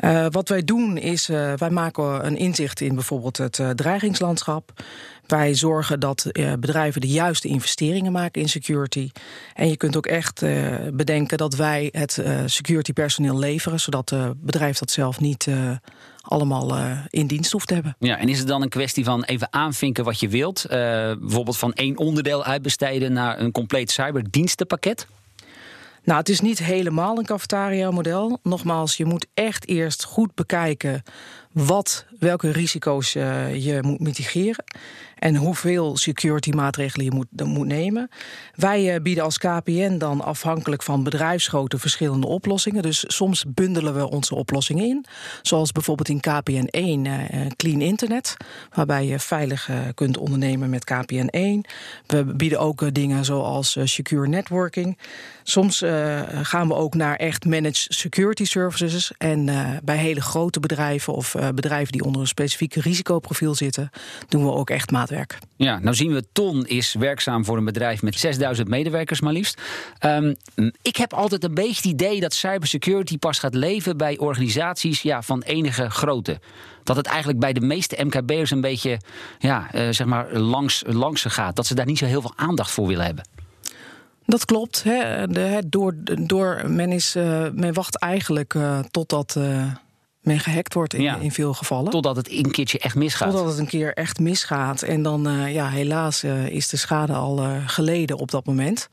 Uh, 0.00 0.26
wat 0.30 0.48
wij 0.48 0.64
doen 0.64 0.96
is, 0.96 1.28
uh, 1.28 1.52
wij 1.56 1.70
maken 1.70 2.26
een 2.26 2.36
inzicht 2.36 2.80
in 2.80 2.94
bijvoorbeeld 2.94 3.36
het 3.36 3.58
uh, 3.58 3.70
dreigingslandschap. 3.70 4.72
Wij 5.26 5.54
zorgen 5.54 6.00
dat 6.00 6.26
bedrijven 6.58 7.00
de 7.00 7.08
juiste 7.08 7.48
investeringen 7.48 8.12
maken 8.12 8.40
in 8.40 8.48
security. 8.48 9.10
En 9.54 9.68
je 9.68 9.76
kunt 9.76 9.96
ook 9.96 10.06
echt 10.06 10.40
bedenken 10.92 11.38
dat 11.38 11.54
wij 11.54 11.88
het 11.92 12.22
security 12.46 12.92
personeel 12.92 13.38
leveren, 13.38 13.80
zodat 13.80 14.10
het 14.10 14.42
bedrijf 14.42 14.78
dat 14.78 14.90
zelf 14.90 15.20
niet 15.20 15.46
allemaal 16.22 16.76
uh, 16.78 16.98
in 17.08 17.26
dienst 17.26 17.52
hoeft 17.52 17.66
te 17.66 17.74
hebben. 17.74 17.96
Ja, 17.98 18.18
en 18.18 18.28
is 18.28 18.38
het 18.38 18.48
dan 18.48 18.62
een 18.62 18.68
kwestie 18.68 19.04
van 19.04 19.24
even 19.24 19.52
aanvinken 19.52 20.04
wat 20.04 20.20
je 20.20 20.28
wilt? 20.28 20.64
Uh, 20.64 20.70
bijvoorbeeld 21.20 21.58
van 21.58 21.72
één 21.72 21.96
onderdeel 21.96 22.44
uitbesteden 22.44 23.12
naar 23.12 23.40
een 23.40 23.52
compleet 23.52 23.90
cyberdienstenpakket? 23.90 25.06
Nou, 26.04 26.18
het 26.18 26.28
is 26.28 26.40
niet 26.40 26.58
helemaal 26.58 27.18
een 27.18 27.24
cafetaria-model. 27.24 28.38
Nogmaals, 28.42 28.96
je 28.96 29.04
moet 29.04 29.26
echt 29.34 29.68
eerst 29.68 30.04
goed 30.04 30.34
bekijken 30.34 31.02
wat, 31.52 32.04
welke 32.18 32.50
risico's 32.50 33.14
uh, 33.14 33.64
je 33.64 33.82
moet 33.82 34.00
mitigeren 34.00 34.64
en 35.20 35.36
hoeveel 35.36 35.96
security 35.96 36.50
maatregelen 36.50 37.04
je 37.04 37.12
moet, 37.12 37.46
moet 37.46 37.66
nemen. 37.66 38.08
Wij 38.54 38.94
uh, 38.94 39.00
bieden 39.02 39.24
als 39.24 39.38
KPN 39.38 39.98
dan 39.98 40.20
afhankelijk 40.20 40.82
van 40.82 41.02
bedrijfsgrootte 41.02 41.78
verschillende 41.78 42.26
oplossingen. 42.26 42.82
Dus 42.82 43.04
soms 43.06 43.44
bundelen 43.48 43.94
we 43.94 44.10
onze 44.10 44.34
oplossingen 44.34 44.84
in. 44.84 45.04
Zoals 45.42 45.72
bijvoorbeeld 45.72 46.08
in 46.08 46.20
KPN 46.20 46.66
1 46.70 47.04
uh, 47.04 47.14
Clean 47.56 47.80
Internet, 47.80 48.36
waarbij 48.74 49.06
je 49.06 49.18
veilig 49.18 49.70
kunt 49.94 50.18
ondernemen 50.18 50.70
met 50.70 50.84
KPN 50.84 51.28
1. 51.30 51.64
We 52.06 52.24
bieden 52.24 52.60
ook 52.60 52.94
dingen 52.94 53.24
zoals 53.24 53.76
secure 53.84 54.28
networking. 54.28 54.98
Soms 55.42 55.78
gaan 56.42 56.68
we 56.68 56.74
ook 56.74 56.94
naar 56.94 57.16
echt 57.16 57.44
managed 57.44 57.86
security 57.88 58.44
services. 58.44 59.12
En 59.18 59.44
bij 59.84 59.96
hele 59.96 60.20
grote 60.20 60.60
bedrijven 60.60 61.14
of 61.14 61.34
bedrijven 61.54 61.92
die 61.92 62.04
onder 62.04 62.20
een 62.20 62.26
specifiek 62.26 62.74
risicoprofiel 62.74 63.54
zitten, 63.54 63.90
doen 64.28 64.44
we 64.44 64.52
ook 64.52 64.70
echt 64.70 64.90
maatwerk. 64.90 65.38
Ja, 65.56 65.78
nou 65.78 65.94
zien 65.94 66.12
we 66.12 66.24
Ton 66.32 66.66
is 66.66 66.94
werkzaam 66.94 67.44
voor 67.44 67.56
een 67.56 67.64
bedrijf 67.64 68.02
met 68.02 68.18
6000 68.18 68.68
medewerkers 68.68 69.20
maar 69.20 69.32
liefst. 69.32 69.60
Um, 70.04 70.36
ik 70.82 70.96
heb 70.96 71.12
altijd 71.12 71.44
een 71.44 71.54
beetje 71.54 71.74
het 71.74 71.84
idee 71.84 72.20
dat 72.20 72.34
cybersecurity 72.34 73.18
pas 73.18 73.38
gaat 73.38 73.54
leven 73.54 73.96
bij 73.96 74.18
organisaties 74.18 75.02
ja, 75.02 75.22
van 75.22 75.42
enige 75.42 75.90
grootte. 75.90 76.40
Dat 76.84 76.96
het 76.96 77.06
eigenlijk 77.06 77.38
bij 77.38 77.52
de 77.52 77.60
meeste 77.60 78.04
MKB'ers 78.04 78.50
een 78.50 78.60
beetje 78.60 78.98
ja, 79.38 79.74
uh, 79.74 79.88
zeg 79.90 80.06
maar 80.06 80.32
langs, 80.32 80.82
langs 80.86 81.24
gaat. 81.28 81.56
Dat 81.56 81.66
ze 81.66 81.74
daar 81.74 81.86
niet 81.86 81.98
zo 81.98 82.04
heel 82.04 82.20
veel 82.20 82.32
aandacht 82.36 82.70
voor 82.70 82.86
willen 82.86 83.04
hebben. 83.04 83.28
Dat 84.26 84.44
klopt. 84.44 84.82
Hè. 84.82 85.26
De, 85.26 85.62
door, 85.66 85.94
door, 86.20 86.62
men, 86.70 86.92
is, 86.92 87.16
uh, 87.16 87.46
men 87.52 87.72
wacht 87.72 87.98
eigenlijk 87.98 88.54
uh, 88.54 88.78
totdat 88.90 89.36
men 90.20 90.40
gehackt 90.40 90.74
wordt 90.74 90.94
in, 90.94 91.02
ja. 91.02 91.16
in, 91.16 91.32
veel 91.32 91.54
gevallen. 91.54 91.90
Totdat 91.90 92.16
het 92.16 92.30
een 92.30 92.50
keertje 92.50 92.78
echt 92.78 92.94
misgaat. 92.94 93.30
Totdat 93.30 93.50
het 93.50 93.58
een 93.58 93.66
keer 93.66 93.94
echt 93.94 94.18
misgaat. 94.18 94.82
En 94.82 95.02
dan, 95.02 95.28
ja, 95.52 95.68
helaas 95.68 96.24
is 96.48 96.68
de 96.68 96.76
schade 96.76 97.12
al 97.12 97.46
geleden 97.66 98.18
op 98.18 98.30
dat 98.30 98.46
moment. 98.46 98.88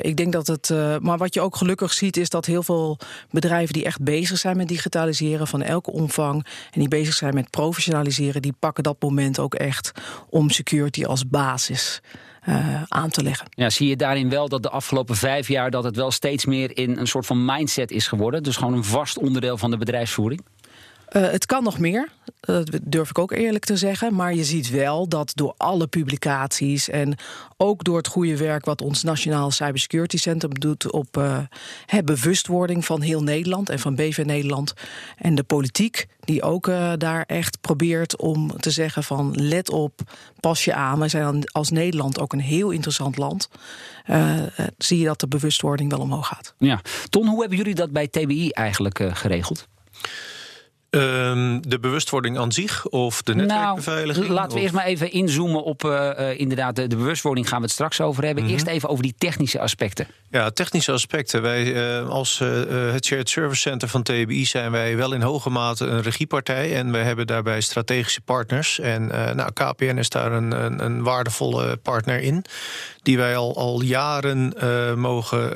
ik 0.00 0.16
denk 0.16 0.32
dat 0.32 0.46
het. 0.46 0.68
maar 1.00 1.18
wat 1.18 1.34
je 1.34 1.40
ook 1.40 1.56
gelukkig 1.56 1.92
ziet, 1.92 2.16
is 2.16 2.28
dat 2.28 2.46
heel 2.46 2.62
veel 2.62 2.98
bedrijven 3.30 3.72
die 3.72 3.84
echt 3.84 4.02
bezig 4.02 4.38
zijn 4.38 4.56
met 4.56 4.68
digitaliseren 4.68 5.46
van 5.46 5.62
elke 5.62 5.90
omvang. 5.90 6.46
en 6.70 6.80
die 6.80 6.88
bezig 6.88 7.14
zijn 7.14 7.34
met 7.34 7.50
professionaliseren, 7.50 8.42
die 8.42 8.54
pakken 8.58 8.82
dat 8.82 9.02
moment 9.02 9.38
ook 9.38 9.54
echt 9.54 9.92
om 10.28 10.50
security 10.50 11.04
als 11.04 11.28
basis 11.28 12.00
uh, 12.48 12.82
aan 12.88 13.10
te 13.10 13.22
leggen. 13.22 13.46
Ja, 13.50 13.70
zie 13.70 13.88
je 13.88 13.96
daarin 13.96 14.28
wel 14.28 14.48
dat 14.48 14.62
de 14.62 14.70
afgelopen 14.70 15.16
vijf 15.16 15.48
jaar 15.48 15.70
dat 15.70 15.84
het 15.84 15.96
wel 15.96 16.10
steeds 16.10 16.44
meer 16.44 16.76
in 16.76 16.96
een 16.96 17.06
soort 17.06 17.26
van 17.26 17.44
mindset 17.44 17.90
is 17.90 18.08
geworden? 18.08 18.42
Dus 18.42 18.56
gewoon 18.56 18.72
een 18.72 18.84
vast 18.84 19.18
onderdeel 19.18 19.58
van 19.58 19.70
de 19.70 19.76
bedrijfsvoering? 19.76 20.44
Uh, 21.12 21.30
het 21.30 21.46
kan 21.46 21.62
nog 21.62 21.78
meer, 21.78 22.08
dat 22.40 22.78
durf 22.82 23.10
ik 23.10 23.18
ook 23.18 23.32
eerlijk 23.32 23.64
te 23.64 23.76
zeggen. 23.76 24.14
Maar 24.14 24.34
je 24.34 24.44
ziet 24.44 24.70
wel 24.70 25.08
dat 25.08 25.32
door 25.34 25.54
alle 25.56 25.86
publicaties 25.86 26.88
en 26.88 27.16
ook 27.56 27.84
door 27.84 27.96
het 27.96 28.06
goede 28.06 28.36
werk 28.36 28.64
wat 28.64 28.82
ons 28.82 29.02
Nationaal 29.02 29.50
Cybersecurity 29.50 30.16
Centrum 30.16 30.60
doet 30.60 30.90
op 30.90 31.16
uh, 31.16 31.38
bewustwording 32.04 32.84
van 32.84 33.00
heel 33.00 33.22
Nederland 33.22 33.68
en 33.68 33.78
van 33.78 33.94
BV 33.94 34.22
Nederland 34.26 34.72
en 35.16 35.34
de 35.34 35.42
politiek, 35.42 36.06
die 36.20 36.42
ook 36.42 36.66
uh, 36.66 36.92
daar 36.96 37.24
echt 37.26 37.60
probeert 37.60 38.16
om 38.16 38.60
te 38.60 38.70
zeggen 38.70 39.04
van 39.04 39.32
let 39.34 39.70
op, 39.70 40.00
pas 40.40 40.64
je 40.64 40.74
aan. 40.74 40.98
Wij 40.98 41.08
zijn 41.08 41.50
als 41.52 41.70
Nederland 41.70 42.20
ook 42.20 42.32
een 42.32 42.40
heel 42.40 42.70
interessant 42.70 43.16
land. 43.16 43.48
zie 44.78 44.98
je 44.98 45.04
dat 45.04 45.20
de 45.20 45.28
bewustwording 45.28 45.90
wel 45.90 46.00
omhoog 46.00 46.26
gaat. 46.26 46.54
Ja, 46.58 46.80
Ton, 47.08 47.26
hoe 47.26 47.40
hebben 47.40 47.58
jullie 47.58 47.74
dat 47.74 47.90
bij 47.90 48.08
TBI 48.08 48.50
eigenlijk 48.50 49.08
geregeld? 49.12 49.68
Um, 50.90 51.68
de 51.68 51.78
bewustwording 51.80 52.38
aan 52.38 52.52
zich 52.52 52.86
of 52.86 53.22
de 53.22 53.34
netwerkbeveiliging? 53.34 54.24
Nou, 54.24 54.38
laten 54.38 54.56
we 54.56 54.62
eerst 54.62 54.74
maar 54.74 54.84
even 54.84 55.10
inzoomen 55.10 55.64
op 55.64 55.84
uh, 55.84 56.10
uh, 56.18 56.38
inderdaad 56.38 56.76
de, 56.76 56.86
de, 56.86 56.96
bewustwording 56.96 57.48
gaan 57.48 57.58
we 57.58 57.64
het 57.64 57.72
straks 57.72 58.00
over 58.00 58.24
hebben. 58.24 58.42
Mm 58.42 58.48
-hmm. 58.48 58.58
Eerst 58.58 58.68
even 58.68 58.88
over 58.88 59.02
die 59.02 59.14
technische 59.18 59.60
aspecten. 59.60 60.06
Ja, 60.30 60.50
technische 60.50 60.92
aspecten. 60.92 61.42
Wij 61.42 61.64
uh, 62.00 62.08
als 62.08 62.38
het 62.38 63.04
Shared 63.04 63.28
Service 63.28 63.60
Center 63.60 63.88
van 63.88 64.02
TBI 64.02 64.46
zijn 64.46 64.70
wij 64.70 64.96
wel 64.96 65.12
in 65.12 65.22
hoge 65.22 65.50
mate 65.50 65.86
een 65.86 66.02
regiepartij 66.02 66.76
en 66.76 66.92
we 66.92 66.98
hebben 66.98 67.26
daarbij 67.26 67.60
strategische 67.60 68.20
partners. 68.20 68.78
En 68.78 69.06
nou, 69.06 69.52
KPN 69.52 69.96
is 69.96 70.08
daar 70.08 70.32
een, 70.32 70.64
een, 70.64 70.84
een, 70.84 71.02
waardevolle 71.02 71.76
partner 71.76 72.20
in, 72.20 72.44
die 73.02 73.16
wij 73.16 73.36
al, 73.36 73.56
al 73.56 73.82
jaren 73.82 74.54
mogen 75.00 75.52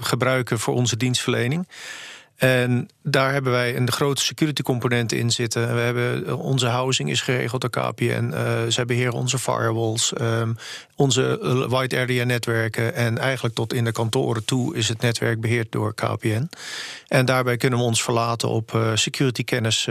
gebruiken 0.00 0.58
voor 0.58 0.74
onze 0.74 0.96
dienstverlening. 0.96 1.66
En 2.38 2.88
daar 3.02 3.32
hebben 3.32 3.52
wij 3.52 3.76
een 3.76 3.90
grote 3.90 4.22
security 4.22 4.62
component 4.62 5.12
in 5.12 5.30
zitten. 5.30 5.74
We 5.74 5.80
hebben, 5.80 6.36
onze 6.36 6.66
housing 6.66 7.10
is 7.10 7.20
geregeld 7.20 7.60
door 7.60 7.70
KPN. 7.70 8.30
Uh, 8.32 8.62
zij 8.68 8.84
beheren 8.84 9.12
onze 9.12 9.38
firewalls, 9.38 10.12
um, 10.20 10.56
onze 10.96 11.38
wide 11.70 11.98
area 11.98 12.24
netwerken. 12.24 12.94
En 12.94 13.18
eigenlijk 13.18 13.54
tot 13.54 13.72
in 13.72 13.84
de 13.84 13.92
kantoren 13.92 14.44
toe 14.44 14.76
is 14.76 14.88
het 14.88 15.00
netwerk 15.00 15.40
beheerd 15.40 15.72
door 15.72 15.94
KPN. 15.94 16.48
En 17.08 17.26
daarbij 17.26 17.56
kunnen 17.56 17.78
we 17.78 17.84
ons 17.84 18.02
verlaten 18.02 18.48
op 18.48 18.92
security 18.94 19.44
kennis 19.44 19.88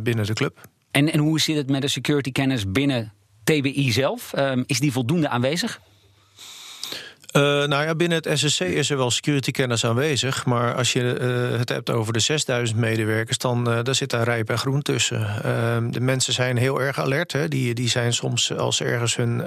binnen 0.00 0.26
de 0.26 0.32
club. 0.32 0.68
En, 0.90 1.12
en 1.12 1.18
hoe 1.18 1.40
zit 1.40 1.56
het 1.56 1.70
met 1.70 1.82
de 1.82 1.88
security 1.88 2.32
kennis 2.32 2.72
binnen 2.72 3.12
TBI 3.44 3.92
zelf? 3.92 4.32
Um, 4.38 4.64
is 4.66 4.80
die 4.80 4.92
voldoende 4.92 5.28
aanwezig? 5.28 5.80
Uh, 7.32 7.42
nou 7.42 7.84
ja, 7.84 7.94
binnen 7.94 8.20
het 8.22 8.38
SSC 8.38 8.60
is 8.60 8.90
er 8.90 8.96
wel 8.96 9.10
security 9.10 9.50
kennis 9.50 9.84
aanwezig. 9.84 10.44
Maar 10.44 10.74
als 10.74 10.92
je 10.92 11.18
uh, 11.20 11.58
het 11.58 11.68
hebt 11.68 11.90
over 11.90 12.12
de 12.12 12.18
6000 12.18 12.78
medewerkers, 12.78 13.38
dan 13.38 13.70
uh, 13.70 13.78
daar 13.82 13.94
zit 13.94 14.10
daar 14.10 14.24
rijp 14.24 14.50
en 14.50 14.58
groen 14.58 14.82
tussen. 14.82 15.44
Ehm, 15.44 15.90
de 15.90 16.00
mensen 16.00 16.32
zijn 16.32 16.56
heel 16.56 16.80
erg 16.80 16.98
alert. 16.98 17.32
Hè. 17.32 17.48
Die, 17.48 17.74
die 17.74 17.88
zijn 17.88 18.12
soms, 18.12 18.56
als 18.56 18.76
ze 18.76 18.84
ergens 18.84 19.16
hun, 19.16 19.42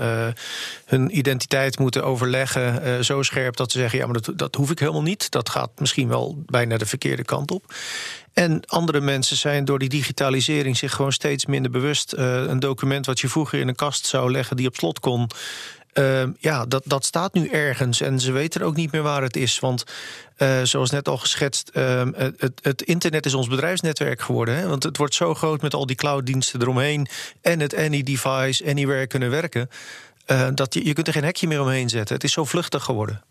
hun 0.86 1.18
identiteit 1.18 1.80
moeten 1.80 2.04
overleggen, 2.04 3.06
zo 3.06 3.24
scherp 3.24 3.56
dat 3.56 3.72
ze 3.72 3.80
zeggen: 3.80 4.00
ja, 4.00 4.06
maar 4.06 4.22
dat, 4.22 4.38
dat 4.38 4.56
hoef 4.56 4.72
ik 4.72 4.80
helemaal 4.80 5.02
niet. 5.02 5.32
Dat 5.32 5.50
gaat 5.50 5.72
misschien 5.78 6.08
wel 6.08 6.44
bijna 6.46 6.78
de 6.78 6.86
verkeerde 6.86 7.24
kant 7.24 7.52
op. 7.52 7.74
En 8.34 8.66
andere 8.66 9.02
mensen 9.02 9.38
zijn 9.38 9.66
door 9.66 9.80
die 9.80 9.90
digitalisering 9.90 10.78
zich 10.78 10.94
gewoon 10.94 11.12
steeds 11.12 11.46
minder 11.46 11.72
bewust. 11.72 12.14
een 12.14 12.60
document 12.60 13.06
wat 13.06 13.20
je 13.20 13.30
vroeger 13.30 13.60
in 13.60 13.68
een 13.68 13.76
kast 13.76 14.06
zou 14.06 14.32
leggen 14.32 14.56
die 14.56 14.68
op 14.68 14.76
slot 14.76 15.00
kon. 15.00 15.28
Uh, 16.00 16.24
ja, 16.40 16.66
dat, 16.66 16.84
dat 16.86 17.06
staat 17.06 17.34
nu 17.34 17.48
ergens 17.48 18.02
en 18.02 18.20
ze 18.20 18.32
weten 18.32 18.62
ook 18.62 18.76
niet 18.76 18.92
meer 18.92 19.02
waar 19.02 19.22
het 19.22 19.36
is. 19.36 19.60
Want 19.60 19.84
uh, 20.38 20.62
zoals 20.64 20.92
net 20.92 21.08
al 21.08 21.18
geschetst, 21.18 21.72
uh, 21.74 22.04
het, 22.16 22.60
het, 22.62 22.82
internet 22.82 23.26
is 23.26 23.34
ons 23.34 23.48
bedrijfsnetwerk 23.48 24.22
geworden. 24.22 24.56
Hè? 24.56 24.68
Want 24.68 24.84
het 24.84 24.98
wordt 24.98 25.14
zo 25.14 25.34
groot 25.34 25.62
met 25.62 25.74
al 25.74 25.86
die 25.86 25.96
clouddiensten 25.96 26.62
eromheen 26.62 27.08
en 27.42 27.60
het 27.60 27.76
any 27.76 28.04
device, 28.04 28.66
anywhere 28.66 29.08
kunnen 29.08 29.30
werken. 29.30 29.70
Uh, 30.28 30.48
dat 30.54 30.74
je, 30.74 30.86
je 30.86 30.94
kunt 30.94 31.08
er 31.08 31.14
geen 31.14 31.24
hekje 31.24 31.48
meer 31.48 31.62
omheen 31.62 31.90
zetten. 31.90 32.16
Het 32.16 32.24
is 32.24 32.34
zo 32.34 32.46
vluchtig 32.46 32.84
geworden. 32.84 33.22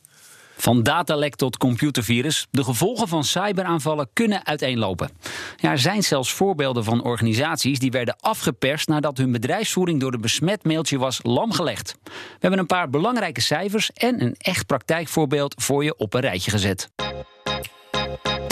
Van 0.57 0.83
datalek 0.83 1.35
tot 1.35 1.57
computervirus, 1.57 2.47
de 2.51 2.65
gevolgen 2.65 3.09
van 3.09 3.25
cyberaanvallen 3.25 4.09
kunnen 4.13 4.47
uiteenlopen. 4.47 5.11
Ja, 5.57 5.71
er 5.71 5.79
zijn 5.79 6.03
zelfs 6.03 6.33
voorbeelden 6.33 6.85
van 6.85 7.03
organisaties 7.03 7.79
die 7.79 7.91
werden 7.91 8.17
afgeperst 8.21 8.89
nadat 8.89 9.19
hun 9.19 9.33
bedrijfsvoering 9.33 10.01
door 10.01 10.13
een 10.13 10.21
besmet 10.21 10.65
mailtje 10.65 10.99
was 10.99 11.21
lamgelegd. 11.23 11.97
We 12.05 12.11
hebben 12.39 12.59
een 12.59 12.67
paar 12.67 12.91
belangrijke 12.91 13.41
cijfers 13.41 13.93
en 13.93 14.23
een 14.23 14.35
echt 14.39 14.67
praktijkvoorbeeld 14.67 15.55
voor 15.63 15.85
je 15.85 15.97
op 15.97 16.15
een 16.15 16.21
rijtje 16.21 16.51
gezet. 16.51 16.91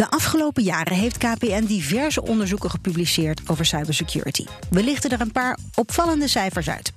De 0.02 0.11
afgelopen 0.11 0.62
jaren 0.62 0.97
heeft 0.97 1.18
KPN 1.18 1.64
diverse 1.64 2.23
onderzoeken 2.23 2.71
gepubliceerd 2.71 3.40
over 3.47 3.66
cybersecurity. 3.66 4.44
We 4.71 4.85
lichten 4.85 5.11
er 5.11 5.21
een 5.21 5.32
paar 5.32 5.59
opvallende 5.75 6.28
cijfers 6.28 6.71
uit. 6.71 6.92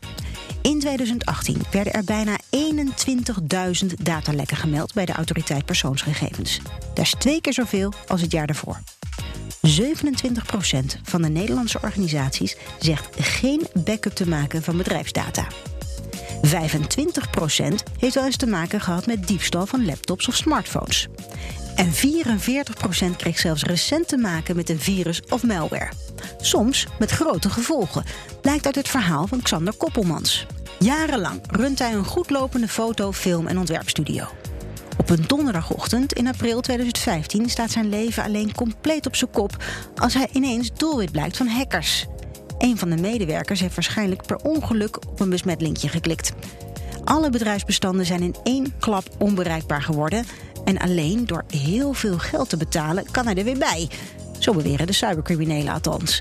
In 0.61 0.79
2018 0.79 1.61
werden 1.71 1.93
er 1.93 2.03
bijna 2.03 2.37
21.000 3.85 3.85
datalekken 4.01 4.57
gemeld 4.57 4.93
bij 4.93 5.05
de 5.05 5.11
autoriteit 5.11 5.65
persoonsgegevens. 5.65 6.59
Dat 6.93 7.05
is 7.05 7.15
twee 7.17 7.41
keer 7.41 7.53
zoveel 7.53 7.93
als 8.07 8.21
het 8.21 8.31
jaar 8.31 8.47
daarvoor. 8.47 8.79
27% 9.67 11.01
van 11.03 11.21
de 11.21 11.29
Nederlandse 11.29 11.79
organisaties 11.81 12.55
zegt 12.79 13.07
geen 13.19 13.67
backup 13.73 14.13
te 14.13 14.27
maken 14.27 14.63
van 14.63 14.77
bedrijfsdata. 14.77 15.47
25% 16.41 16.49
heeft 17.99 18.15
wel 18.15 18.25
eens 18.25 18.37
te 18.37 18.47
maken 18.47 18.81
gehad 18.81 19.05
met 19.05 19.27
diefstal 19.27 19.65
van 19.65 19.85
laptops 19.85 20.27
of 20.27 20.35
smartphones. 20.35 21.07
En 21.75 21.91
44% 21.93 23.15
kreeg 23.17 23.39
zelfs 23.39 23.63
recent 23.63 24.07
te 24.07 24.17
maken 24.17 24.55
met 24.55 24.69
een 24.69 24.79
virus 24.79 25.21
of 25.29 25.43
malware. 25.43 25.91
Soms 26.37 26.87
met 26.99 27.11
grote 27.11 27.49
gevolgen, 27.49 28.03
blijkt 28.41 28.65
uit 28.65 28.75
het 28.75 28.87
verhaal 28.87 29.27
van 29.27 29.41
Xander 29.41 29.73
Koppelmans. 29.73 30.45
Jarenlang 30.79 31.41
runt 31.49 31.79
hij 31.79 31.93
een 31.93 32.05
goedlopende 32.05 32.67
foto, 32.67 33.11
film 33.11 33.47
en 33.47 33.57
ontwerpstudio. 33.57 34.25
Op 34.97 35.09
een 35.09 35.23
donderdagochtend 35.27 36.13
in 36.13 36.27
april 36.27 36.61
2015 36.61 37.49
staat 37.49 37.71
zijn 37.71 37.89
leven 37.89 38.23
alleen 38.23 38.55
compleet 38.55 39.05
op 39.05 39.15
zijn 39.15 39.31
kop 39.31 39.63
als 39.95 40.13
hij 40.13 40.27
ineens 40.31 40.73
doelwit 40.73 41.11
blijkt 41.11 41.37
van 41.37 41.47
hackers. 41.47 42.05
Een 42.57 42.77
van 42.77 42.89
de 42.89 42.97
medewerkers 42.97 43.59
heeft 43.59 43.75
waarschijnlijk 43.75 44.25
per 44.25 44.37
ongeluk 44.37 44.97
op 45.09 45.19
een 45.19 45.29
besmet 45.29 45.61
linkje 45.61 45.87
geklikt. 45.87 46.31
Alle 47.03 47.29
bedrijfsbestanden 47.29 48.05
zijn 48.05 48.21
in 48.21 48.35
één 48.43 48.73
klap 48.79 49.03
onbereikbaar 49.17 49.81
geworden 49.81 50.25
en 50.65 50.77
alleen 50.77 51.25
door 51.25 51.43
heel 51.47 51.93
veel 51.93 52.17
geld 52.17 52.49
te 52.49 52.57
betalen 52.57 53.11
kan 53.11 53.25
hij 53.25 53.35
er 53.35 53.43
weer 53.43 53.57
bij. 53.57 53.89
Zo 54.39 54.53
beweren 54.53 54.87
de 54.87 54.93
cybercriminelen 54.93 55.73
althans. 55.73 56.19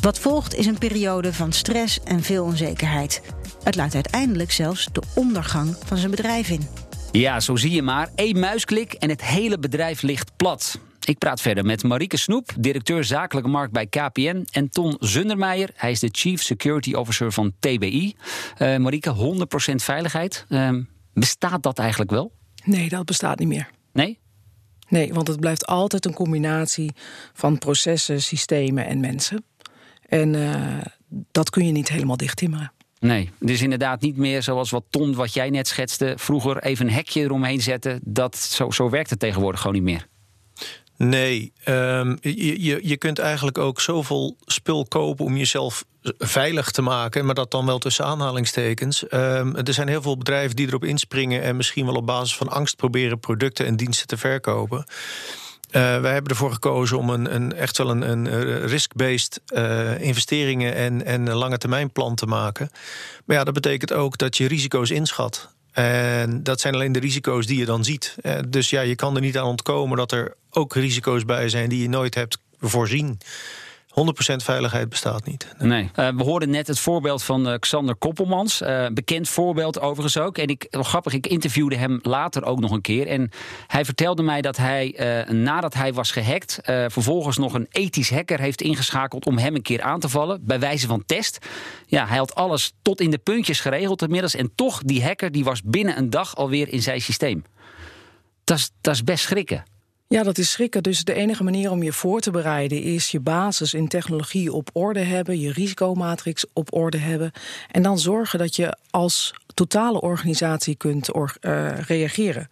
Wat 0.00 0.18
volgt 0.18 0.54
is 0.54 0.66
een 0.66 0.78
periode 0.78 1.32
van 1.32 1.52
stress 1.52 2.00
en 2.04 2.22
veel 2.22 2.44
onzekerheid. 2.44 3.22
Het 3.62 3.76
luidt 3.76 3.94
uiteindelijk 3.94 4.52
zelfs 4.52 4.88
de 4.92 5.02
ondergang 5.14 5.76
van 5.84 5.96
zijn 5.96 6.10
bedrijf 6.10 6.50
in. 6.50 6.68
Ja, 7.12 7.40
zo 7.40 7.56
zie 7.56 7.70
je 7.70 7.82
maar. 7.82 8.08
Eén 8.14 8.38
muisklik 8.38 8.92
en 8.92 9.08
het 9.08 9.24
hele 9.24 9.58
bedrijf 9.58 10.02
ligt 10.02 10.36
plat. 10.36 10.78
Ik 11.04 11.18
praat 11.18 11.40
verder 11.40 11.64
met 11.64 11.82
Marieke 11.82 12.16
Snoep, 12.16 12.52
directeur 12.58 13.04
zakelijke 13.04 13.48
markt 13.48 13.72
bij 13.72 13.86
KPN. 13.86 14.46
En 14.50 14.68
Ton 14.68 14.96
Zundermeijer, 14.98 15.70
hij 15.74 15.90
is 15.90 16.00
de 16.00 16.08
Chief 16.12 16.42
Security 16.42 16.92
Officer 16.92 17.32
van 17.32 17.52
TBI. 17.60 18.14
Uh, 18.58 18.74
eh, 18.74 18.80
Marieke, 18.80 19.14
100% 19.72 19.74
veiligheid. 19.74 20.46
Uh, 20.48 20.70
bestaat 21.14 21.62
dat 21.62 21.78
eigenlijk 21.78 22.10
wel? 22.10 22.32
Nee, 22.66 22.88
dat 22.88 23.04
bestaat 23.04 23.38
niet 23.38 23.48
meer. 23.48 23.70
Nee? 23.92 24.18
Nee, 24.88 25.12
want 25.12 25.28
het 25.28 25.40
blijft 25.40 25.66
altijd 25.66 26.04
een 26.04 26.14
combinatie 26.14 26.92
van 27.32 27.58
processen, 27.58 28.22
systemen 28.22 28.86
en 28.86 29.00
mensen. 29.00 29.44
En 30.08 30.34
dat 31.30 31.50
kun 31.50 31.66
je 31.66 31.72
niet 31.72 31.88
helemaal 31.88 32.16
dichttimmeren. 32.16 32.72
Nee, 32.98 33.30
dus 33.38 33.62
inderdaad 33.62 34.00
niet 34.00 34.16
meer 34.16 34.42
zoals 34.42 34.70
wat 34.70 34.84
Ton, 34.90 35.14
wat 35.14 35.34
jij 35.34 35.50
net 35.50 35.68
schetste, 35.68 36.14
vroeger 36.16 36.62
even 36.62 36.86
een 36.86 36.92
hekje 36.92 37.20
eromheen 37.20 37.62
zetten. 37.62 38.00
Dat, 38.04 38.36
zo, 38.36 38.70
zo 38.70 38.90
werkt 38.90 39.10
het 39.10 39.18
tegenwoordig 39.18 39.60
gewoon 39.60 39.76
niet 39.76 39.84
meer. 39.84 40.06
Nee, 40.96 41.52
um, 41.64 42.18
je, 42.20 42.62
je, 42.62 42.80
je 42.82 42.96
kunt 42.96 43.18
eigenlijk 43.18 43.58
ook 43.58 43.80
zoveel 43.80 44.36
spul 44.44 44.86
kopen 44.86 45.24
om 45.24 45.36
jezelf 45.36 45.84
veilig 46.18 46.70
te 46.70 46.82
maken, 46.82 47.24
maar 47.24 47.34
dat 47.34 47.50
dan 47.50 47.66
wel 47.66 47.78
tussen 47.78 48.04
aanhalingstekens. 48.04 49.04
Um, 49.10 49.56
er 49.56 49.74
zijn 49.74 49.88
heel 49.88 50.02
veel 50.02 50.16
bedrijven 50.16 50.56
die 50.56 50.66
erop 50.66 50.84
inspringen 50.84 51.42
en 51.42 51.56
misschien 51.56 51.86
wel 51.86 51.94
op 51.94 52.06
basis 52.06 52.36
van 52.36 52.48
angst 52.48 52.76
proberen 52.76 53.18
producten 53.18 53.66
en 53.66 53.76
diensten 53.76 54.06
te 54.06 54.16
verkopen. 54.16 54.78
Uh, 54.78 56.00
wij 56.00 56.12
hebben 56.12 56.30
ervoor 56.30 56.52
gekozen 56.52 56.98
om 56.98 57.10
een, 57.10 57.34
een 57.34 57.52
echt 57.52 57.78
wel 57.78 57.90
een, 57.90 58.10
een 58.10 58.66
risk-based 58.66 59.40
uh, 59.54 60.00
investeringen 60.00 60.74
en, 60.74 61.04
en 61.04 61.26
een 61.26 61.36
lange 61.36 61.58
termijn 61.58 61.92
plan 61.92 62.14
te 62.14 62.26
maken. 62.26 62.70
Maar 63.24 63.36
ja, 63.36 63.44
dat 63.44 63.54
betekent 63.54 63.92
ook 63.92 64.18
dat 64.18 64.36
je 64.36 64.48
risico's 64.48 64.90
inschat. 64.90 65.54
En 65.72 66.42
dat 66.42 66.60
zijn 66.60 66.74
alleen 66.74 66.92
de 66.92 66.98
risico's 66.98 67.46
die 67.46 67.58
je 67.58 67.64
dan 67.64 67.84
ziet. 67.84 68.16
Dus 68.48 68.70
ja, 68.70 68.80
je 68.80 68.94
kan 68.94 69.14
er 69.14 69.20
niet 69.20 69.38
aan 69.38 69.46
ontkomen 69.46 69.96
dat 69.96 70.12
er 70.12 70.34
ook 70.50 70.74
risico's 70.74 71.24
bij 71.24 71.48
zijn 71.48 71.68
die 71.68 71.82
je 71.82 71.88
nooit 71.88 72.14
hebt 72.14 72.38
voorzien. 72.60 73.18
100% 74.00 74.36
veiligheid 74.36 74.88
bestaat 74.88 75.26
niet. 75.26 75.54
Nee. 75.58 75.90
Uh, 75.96 76.08
we 76.08 76.22
hoorden 76.22 76.50
net 76.50 76.66
het 76.66 76.78
voorbeeld 76.78 77.22
van 77.22 77.48
uh, 77.48 77.54
Xander 77.58 77.96
Koppelmans. 77.96 78.62
Uh, 78.62 78.86
bekend 78.92 79.28
voorbeeld 79.28 79.80
overigens 79.80 80.18
ook. 80.18 80.38
En 80.38 80.46
ik, 80.46 80.66
grappig, 80.70 81.12
ik 81.12 81.26
interviewde 81.26 81.76
hem 81.76 81.98
later 82.02 82.44
ook 82.44 82.60
nog 82.60 82.70
een 82.70 82.80
keer. 82.80 83.06
En 83.06 83.30
hij 83.66 83.84
vertelde 83.84 84.22
mij 84.22 84.40
dat 84.40 84.56
hij, 84.56 84.98
nadat 85.28 85.74
hij 85.74 85.92
was 85.92 86.10
gehackt... 86.10 86.58
vervolgens 86.64 87.36
nog 87.36 87.54
een 87.54 87.66
ethisch 87.70 88.10
hacker 88.10 88.40
heeft 88.40 88.62
ingeschakeld... 88.62 89.26
om 89.26 89.38
hem 89.38 89.54
een 89.54 89.62
keer 89.62 89.82
aan 89.82 90.00
te 90.00 90.08
vallen, 90.08 90.40
bij 90.44 90.60
wijze 90.60 90.86
van 90.86 91.02
test. 91.06 91.46
Ja, 91.86 92.06
hij 92.06 92.18
had 92.18 92.34
alles 92.34 92.72
tot 92.82 93.00
in 93.00 93.10
de 93.10 93.18
puntjes 93.18 93.60
geregeld 93.60 94.02
inmiddels. 94.02 94.34
En 94.34 94.52
toch, 94.54 94.82
die 94.82 95.04
hacker 95.04 95.32
die 95.32 95.44
was 95.44 95.62
binnen 95.62 95.98
een 95.98 96.10
dag 96.10 96.36
alweer 96.36 96.68
in 96.68 96.82
zijn 96.82 97.00
systeem. 97.00 97.44
Dat 98.44 98.70
is 98.82 99.04
best 99.04 99.24
schrikken. 99.24 99.64
Ja, 100.08 100.22
dat 100.22 100.38
is 100.38 100.50
schrikken. 100.50 100.82
Dus 100.82 101.04
de 101.04 101.14
enige 101.14 101.44
manier 101.44 101.70
om 101.70 101.82
je 101.82 101.92
voor 101.92 102.20
te 102.20 102.30
bereiden 102.30 102.82
is 102.82 103.10
je 103.10 103.20
basis 103.20 103.74
in 103.74 103.88
technologie 103.88 104.52
op 104.52 104.70
orde 104.72 105.00
hebben, 105.00 105.40
je 105.40 105.52
risicomatrix 105.52 106.44
op 106.52 106.74
orde 106.74 106.98
hebben. 106.98 107.32
En 107.70 107.82
dan 107.82 107.98
zorgen 107.98 108.38
dat 108.38 108.56
je 108.56 108.76
als 108.90 109.34
totale 109.54 110.00
organisatie 110.00 110.76
kunt 110.76 111.08
uh, 111.14 111.78
reageren. 111.80 112.48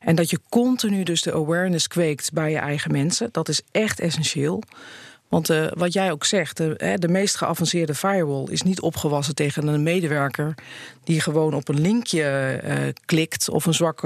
En 0.00 0.14
dat 0.14 0.30
je 0.30 0.40
continu 0.48 1.02
dus 1.02 1.22
de 1.22 1.32
awareness 1.32 1.88
kweekt 1.88 2.32
bij 2.32 2.50
je 2.50 2.58
eigen 2.58 2.92
mensen. 2.92 3.28
Dat 3.32 3.48
is 3.48 3.62
echt 3.70 4.00
essentieel. 4.00 4.62
Want 5.28 5.50
uh, 5.50 5.66
wat 5.70 5.92
jij 5.92 6.10
ook 6.10 6.24
zegt, 6.24 6.56
de, 6.56 6.96
de, 6.98 7.08
meest 7.08 7.36
geavanceerde 7.36 7.94
firewall 7.94 8.46
is 8.48 8.62
niet 8.62 8.80
opgewassen 8.80 9.34
tegen 9.34 9.66
een 9.66 9.82
medewerker 9.82 10.54
die 11.04 11.20
gewoon 11.20 11.54
op 11.54 11.68
een 11.68 11.80
linkje 11.80 12.60
uh, 12.64 12.92
klikt 13.04 13.48
of 13.50 13.66
een 13.66 13.74
zwak 13.74 14.00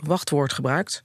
wachtwoord 0.00 0.52
gebruikt 0.52 1.02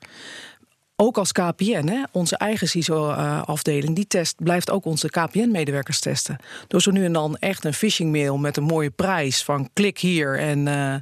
ook 1.00 1.18
als 1.18 1.32
KPN, 1.32 1.88
hè, 1.88 2.04
onze 2.12 2.38
eigen 2.38 2.68
CISO-afdeling, 2.68 3.96
die 3.96 4.08
test 4.08 4.36
blijft 4.44 4.72
ook 4.72 4.86
onze 4.86 5.10
KPN-medewerkers 5.10 6.00
testen. 6.00 6.38
Door 6.68 6.82
zo 6.82 6.92
nu 6.92 7.06
en 7.06 7.14
dan 7.14 7.38
echt 7.38 7.66
een 7.66 7.74
phishing 7.74 8.12
mail 8.12 8.38
met 8.38 8.58
een 8.58 8.64
mooie 8.64 8.90
prijs 8.90 9.44
van 9.44 9.70
klik 9.74 10.00
hier 10.00 10.40
en, 10.40 10.66
uh, 10.66 10.94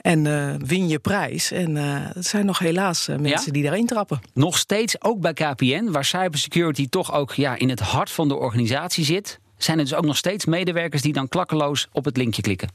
en 0.00 0.24
uh, 0.24 0.54
win 0.58 0.88
je 0.88 0.98
prijs. 0.98 1.50
En 1.50 1.76
uh, 1.76 1.82
het 2.14 2.26
zijn 2.26 2.46
nog 2.46 2.58
helaas 2.58 3.06
mensen 3.06 3.46
ja? 3.46 3.52
die 3.52 3.62
daarin 3.62 3.86
trappen. 3.86 4.20
Nog 4.34 4.58
steeds 4.58 5.02
ook 5.02 5.20
bij 5.20 5.32
KPN, 5.32 5.90
waar 5.90 6.04
cybersecurity 6.04 6.88
toch 6.88 7.12
ook 7.12 7.32
ja, 7.32 7.58
in 7.58 7.68
het 7.68 7.80
hart 7.80 8.10
van 8.10 8.28
de 8.28 8.36
organisatie 8.36 9.04
zit, 9.04 9.40
zijn 9.56 9.78
er 9.78 9.84
dus 9.84 9.94
ook 9.94 10.04
nog 10.04 10.16
steeds 10.16 10.44
medewerkers 10.44 11.02
die 11.02 11.12
dan 11.12 11.28
klakkeloos 11.28 11.88
op 11.92 12.04
het 12.04 12.16
linkje 12.16 12.42
klikken. 12.42 12.68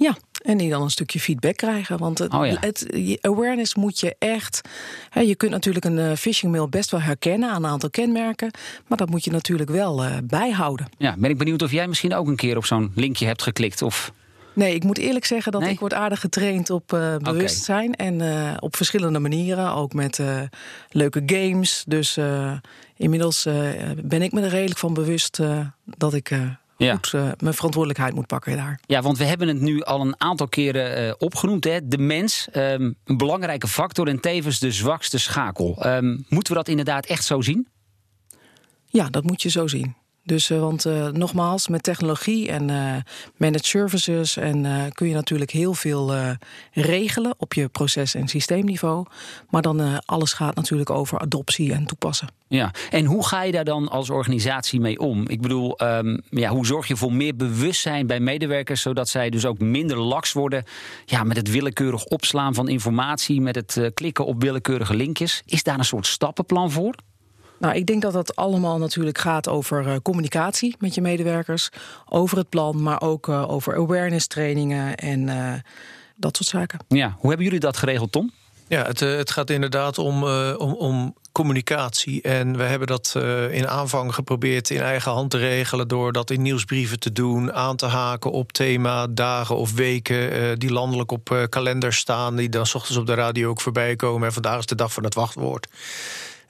Ja, 0.00 0.16
en 0.42 0.56
die 0.56 0.70
dan 0.70 0.82
een 0.82 0.90
stukje 0.90 1.20
feedback 1.20 1.56
krijgen. 1.56 1.98
Want 1.98 2.18
het, 2.18 2.32
oh 2.32 2.60
het 2.60 2.86
awareness 3.20 3.74
moet 3.74 4.00
je 4.00 4.16
echt. 4.18 4.60
Hè, 5.10 5.20
je 5.20 5.34
kunt 5.34 5.50
natuurlijk 5.50 5.84
een 5.84 5.96
uh, 5.96 6.12
phishing 6.12 6.52
mail 6.52 6.68
best 6.68 6.90
wel 6.90 7.00
herkennen 7.00 7.50
aan 7.50 7.64
een 7.64 7.70
aantal 7.70 7.90
kenmerken. 7.90 8.50
Maar 8.86 8.98
dat 8.98 9.10
moet 9.10 9.24
je 9.24 9.30
natuurlijk 9.30 9.70
wel 9.70 10.04
uh, 10.04 10.16
bijhouden. 10.24 10.88
Ja, 10.98 11.14
ben 11.18 11.30
ik 11.30 11.38
benieuwd 11.38 11.62
of 11.62 11.70
jij 11.70 11.88
misschien 11.88 12.14
ook 12.14 12.26
een 12.26 12.36
keer 12.36 12.56
op 12.56 12.64
zo'n 12.64 12.92
linkje 12.94 13.26
hebt 13.26 13.42
geklikt. 13.42 13.82
Of 13.82 14.12
Nee, 14.52 14.74
ik 14.74 14.84
moet 14.84 14.98
eerlijk 14.98 15.24
zeggen 15.24 15.52
dat 15.52 15.62
ik 15.62 15.80
word 15.80 15.94
aardig 15.94 16.20
getraind 16.20 16.70
op 16.70 16.92
uh, 16.92 17.16
bewustzijn. 17.16 17.94
En 17.94 18.20
uh, 18.20 18.56
op 18.58 18.76
verschillende 18.76 19.18
manieren. 19.18 19.72
Ook 19.72 19.92
met 19.92 20.18
uh, 20.18 20.40
leuke 20.90 21.22
games. 21.26 21.84
Dus 21.86 22.18
inmiddels 22.96 23.46
ben 23.96 24.22
ik 24.22 24.32
me 24.32 24.40
er 24.40 24.48
redelijk 24.48 24.78
van 24.78 24.94
bewust 24.94 25.40
dat 25.84 26.14
ik 26.14 26.32
ja. 26.84 26.94
goed 26.94 27.12
uh, 27.14 27.30
mijn 27.38 27.54
verantwoordelijkheid 27.54 28.14
moet 28.14 28.26
pakken 28.26 28.56
daar. 28.56 28.80
Ja, 28.86 29.02
want 29.02 29.18
we 29.18 29.24
hebben 29.24 29.48
het 29.48 29.60
nu 29.60 29.82
al 29.82 30.00
een 30.00 30.14
aantal 30.18 30.48
keren 30.48 31.04
uh, 31.04 31.12
opgenoemd. 31.18 31.64
Hè. 31.64 31.88
De 31.88 31.98
mens, 31.98 32.48
um, 32.52 32.96
een 33.04 33.16
belangrijke 33.16 33.68
factor 33.68 34.08
en 34.08 34.20
tevens 34.20 34.58
de 34.58 34.72
zwakste 34.72 35.18
schakel. 35.18 35.86
Um, 35.86 36.24
moeten 36.28 36.52
we 36.52 36.58
dat 36.58 36.68
inderdaad 36.68 37.06
echt 37.06 37.24
zo 37.24 37.40
zien? 37.40 37.68
Ja, 38.86 39.08
dat 39.08 39.24
moet 39.24 39.42
je 39.42 39.50
zo 39.50 39.66
zien. 39.66 39.94
Dus, 40.24 40.50
uh, 40.50 40.60
want 40.60 40.86
uh, 40.86 41.08
nogmaals, 41.08 41.68
met 41.68 41.82
technologie 41.82 42.48
en 42.48 42.68
uh, 42.68 42.94
managed 43.36 43.66
services 43.66 44.36
en, 44.36 44.92
kun 44.92 45.08
je 45.08 45.14
natuurlijk 45.14 45.50
heel 45.50 45.74
veel 45.74 46.12
regelen 46.72 47.34
op 47.36 47.54
je 47.54 47.68
proces- 47.68 48.14
en 48.14 48.28
systeemniveau. 48.28 49.06
Maar 49.50 49.62
dan 49.62 50.04
alles 50.04 50.32
gaat 50.32 50.54
natuurlijk 50.54 50.90
over 50.90 51.18
adoptie 51.18 51.72
en 51.72 51.86
toepassen. 51.86 52.28
Ja, 52.48 52.70
en 52.90 53.04
hoe 53.04 53.26
ga 53.26 53.42
je 53.42 53.52
daar 53.52 53.64
dan 53.64 53.88
als 53.88 54.10
organisatie 54.10 54.80
mee 54.80 54.98
om? 54.98 55.28
Ik 55.28 55.40
bedoel, 55.40 55.82
um, 55.82 56.20
ja, 56.30 56.50
hoe 56.50 56.66
zorg 56.66 56.88
je 56.88 56.96
voor 56.96 57.12
meer 57.12 57.36
bewustzijn 57.36 58.06
bij 58.06 58.20
medewerkers, 58.20 58.82
zodat 58.82 59.08
zij 59.08 59.30
dus 59.30 59.46
ook 59.46 59.58
minder 59.58 59.98
laks 59.98 60.32
worden 60.32 60.64
ja, 61.04 61.24
met 61.24 61.36
het 61.36 61.50
willekeurig 61.50 62.04
opslaan 62.04 62.54
van 62.54 62.68
informatie, 62.68 63.40
met 63.40 63.54
het 63.54 63.90
klikken 63.94 64.26
op 64.26 64.42
willekeurige 64.42 64.94
linkjes? 64.94 65.42
Is 65.46 65.62
daar 65.62 65.78
een 65.78 65.84
soort 65.84 66.06
stappenplan 66.06 66.70
voor? 66.70 66.94
Nou, 67.60 67.74
ik 67.74 67.86
denk 67.86 68.02
dat 68.02 68.12
dat 68.12 68.36
allemaal 68.36 68.78
natuurlijk 68.78 69.18
gaat 69.18 69.48
over 69.48 69.86
uh, 69.86 69.94
communicatie 70.02 70.76
met 70.78 70.94
je 70.94 71.00
medewerkers, 71.00 71.68
over 72.08 72.38
het 72.38 72.48
plan, 72.48 72.82
maar 72.82 73.00
ook 73.00 73.28
uh, 73.28 73.50
over 73.50 73.76
awareness 73.76 74.26
trainingen 74.26 74.96
en 74.96 75.28
uh, 75.28 75.52
dat 76.16 76.36
soort 76.36 76.48
zaken. 76.48 76.78
Ja, 76.88 77.16
hoe 77.18 77.28
hebben 77.28 77.46
jullie 77.46 77.60
dat 77.60 77.76
geregeld, 77.76 78.12
Tom? 78.12 78.32
Ja, 78.68 78.84
het, 78.84 79.00
het 79.00 79.30
gaat 79.30 79.50
inderdaad 79.50 79.98
om, 79.98 80.24
om, 80.56 80.74
om 80.74 81.14
communicatie. 81.32 82.22
En 82.22 82.56
we 82.56 82.62
hebben 82.62 82.86
dat 82.88 83.14
in 83.50 83.68
aanvang 83.68 84.14
geprobeerd 84.14 84.70
in 84.70 84.80
eigen 84.80 85.12
hand 85.12 85.30
te 85.30 85.38
regelen 85.38 85.88
door 85.88 86.12
dat 86.12 86.30
in 86.30 86.42
nieuwsbrieven 86.42 86.98
te 86.98 87.12
doen, 87.12 87.52
aan 87.52 87.76
te 87.76 87.86
haken 87.86 88.30
op 88.30 88.52
thema, 88.52 89.06
dagen 89.06 89.56
of 89.56 89.72
weken 89.72 90.58
die 90.58 90.72
landelijk 90.72 91.10
op 91.10 91.46
kalenders 91.48 91.96
staan, 91.96 92.36
die 92.36 92.48
dan 92.48 92.66
s 92.66 92.74
ochtends 92.74 92.98
op 92.98 93.06
de 93.06 93.14
radio 93.14 93.48
ook 93.48 93.60
voorbij 93.60 93.96
komen. 93.96 94.26
En 94.26 94.32
vandaag 94.32 94.58
is 94.58 94.66
de 94.66 94.74
dag 94.74 94.92
van 94.92 95.04
het 95.04 95.14
wachtwoord. 95.14 95.68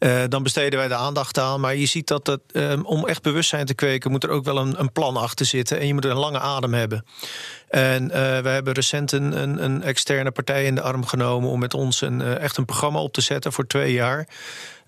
Uh, 0.01 0.23
dan 0.29 0.43
besteden 0.43 0.79
wij 0.79 0.89
de 0.89 0.95
aandacht 0.95 1.39
aan. 1.39 1.61
Maar 1.61 1.77
je 1.77 1.87
ziet 1.87 2.07
dat 2.07 2.27
het, 2.27 2.41
um, 2.53 2.85
om 2.85 3.07
echt 3.07 3.23
bewustzijn 3.23 3.67
te 3.67 3.75
kweken, 3.75 4.11
moet 4.11 4.25
er 4.25 4.31
ook 4.31 4.45
wel 4.45 4.57
een, 4.57 4.81
een, 4.81 4.93
plan 4.93 5.17
achter 5.17 5.47
zitten. 5.47 5.79
En 5.81 5.87
je 5.87 5.95
moet 5.95 6.05
een 6.05 6.17
lange 6.17 6.39
adem 6.39 6.75
hebben. 6.75 7.05
En 7.69 8.05
uh, 8.05 8.11
we 8.11 8.49
hebben 8.49 8.73
recent 8.73 9.13
een, 9.13 9.43
een, 9.43 9.65
een, 9.65 9.83
externe 9.83 10.31
partij 10.31 10.65
in 10.65 10.75
de 10.75 10.81
arm 10.81 11.07
genomen 11.07 11.51
om 11.51 11.59
met 11.59 11.75
ons 11.75 12.01
een, 12.01 12.21
uh, 12.21 12.39
echt 12.39 12.57
een 12.57 12.65
programma 12.65 13.01
op 13.01 13.13
te 13.13 13.21
zetten 13.21 13.53
voor 13.53 13.67
twee 13.67 13.93
jaar. 13.93 14.29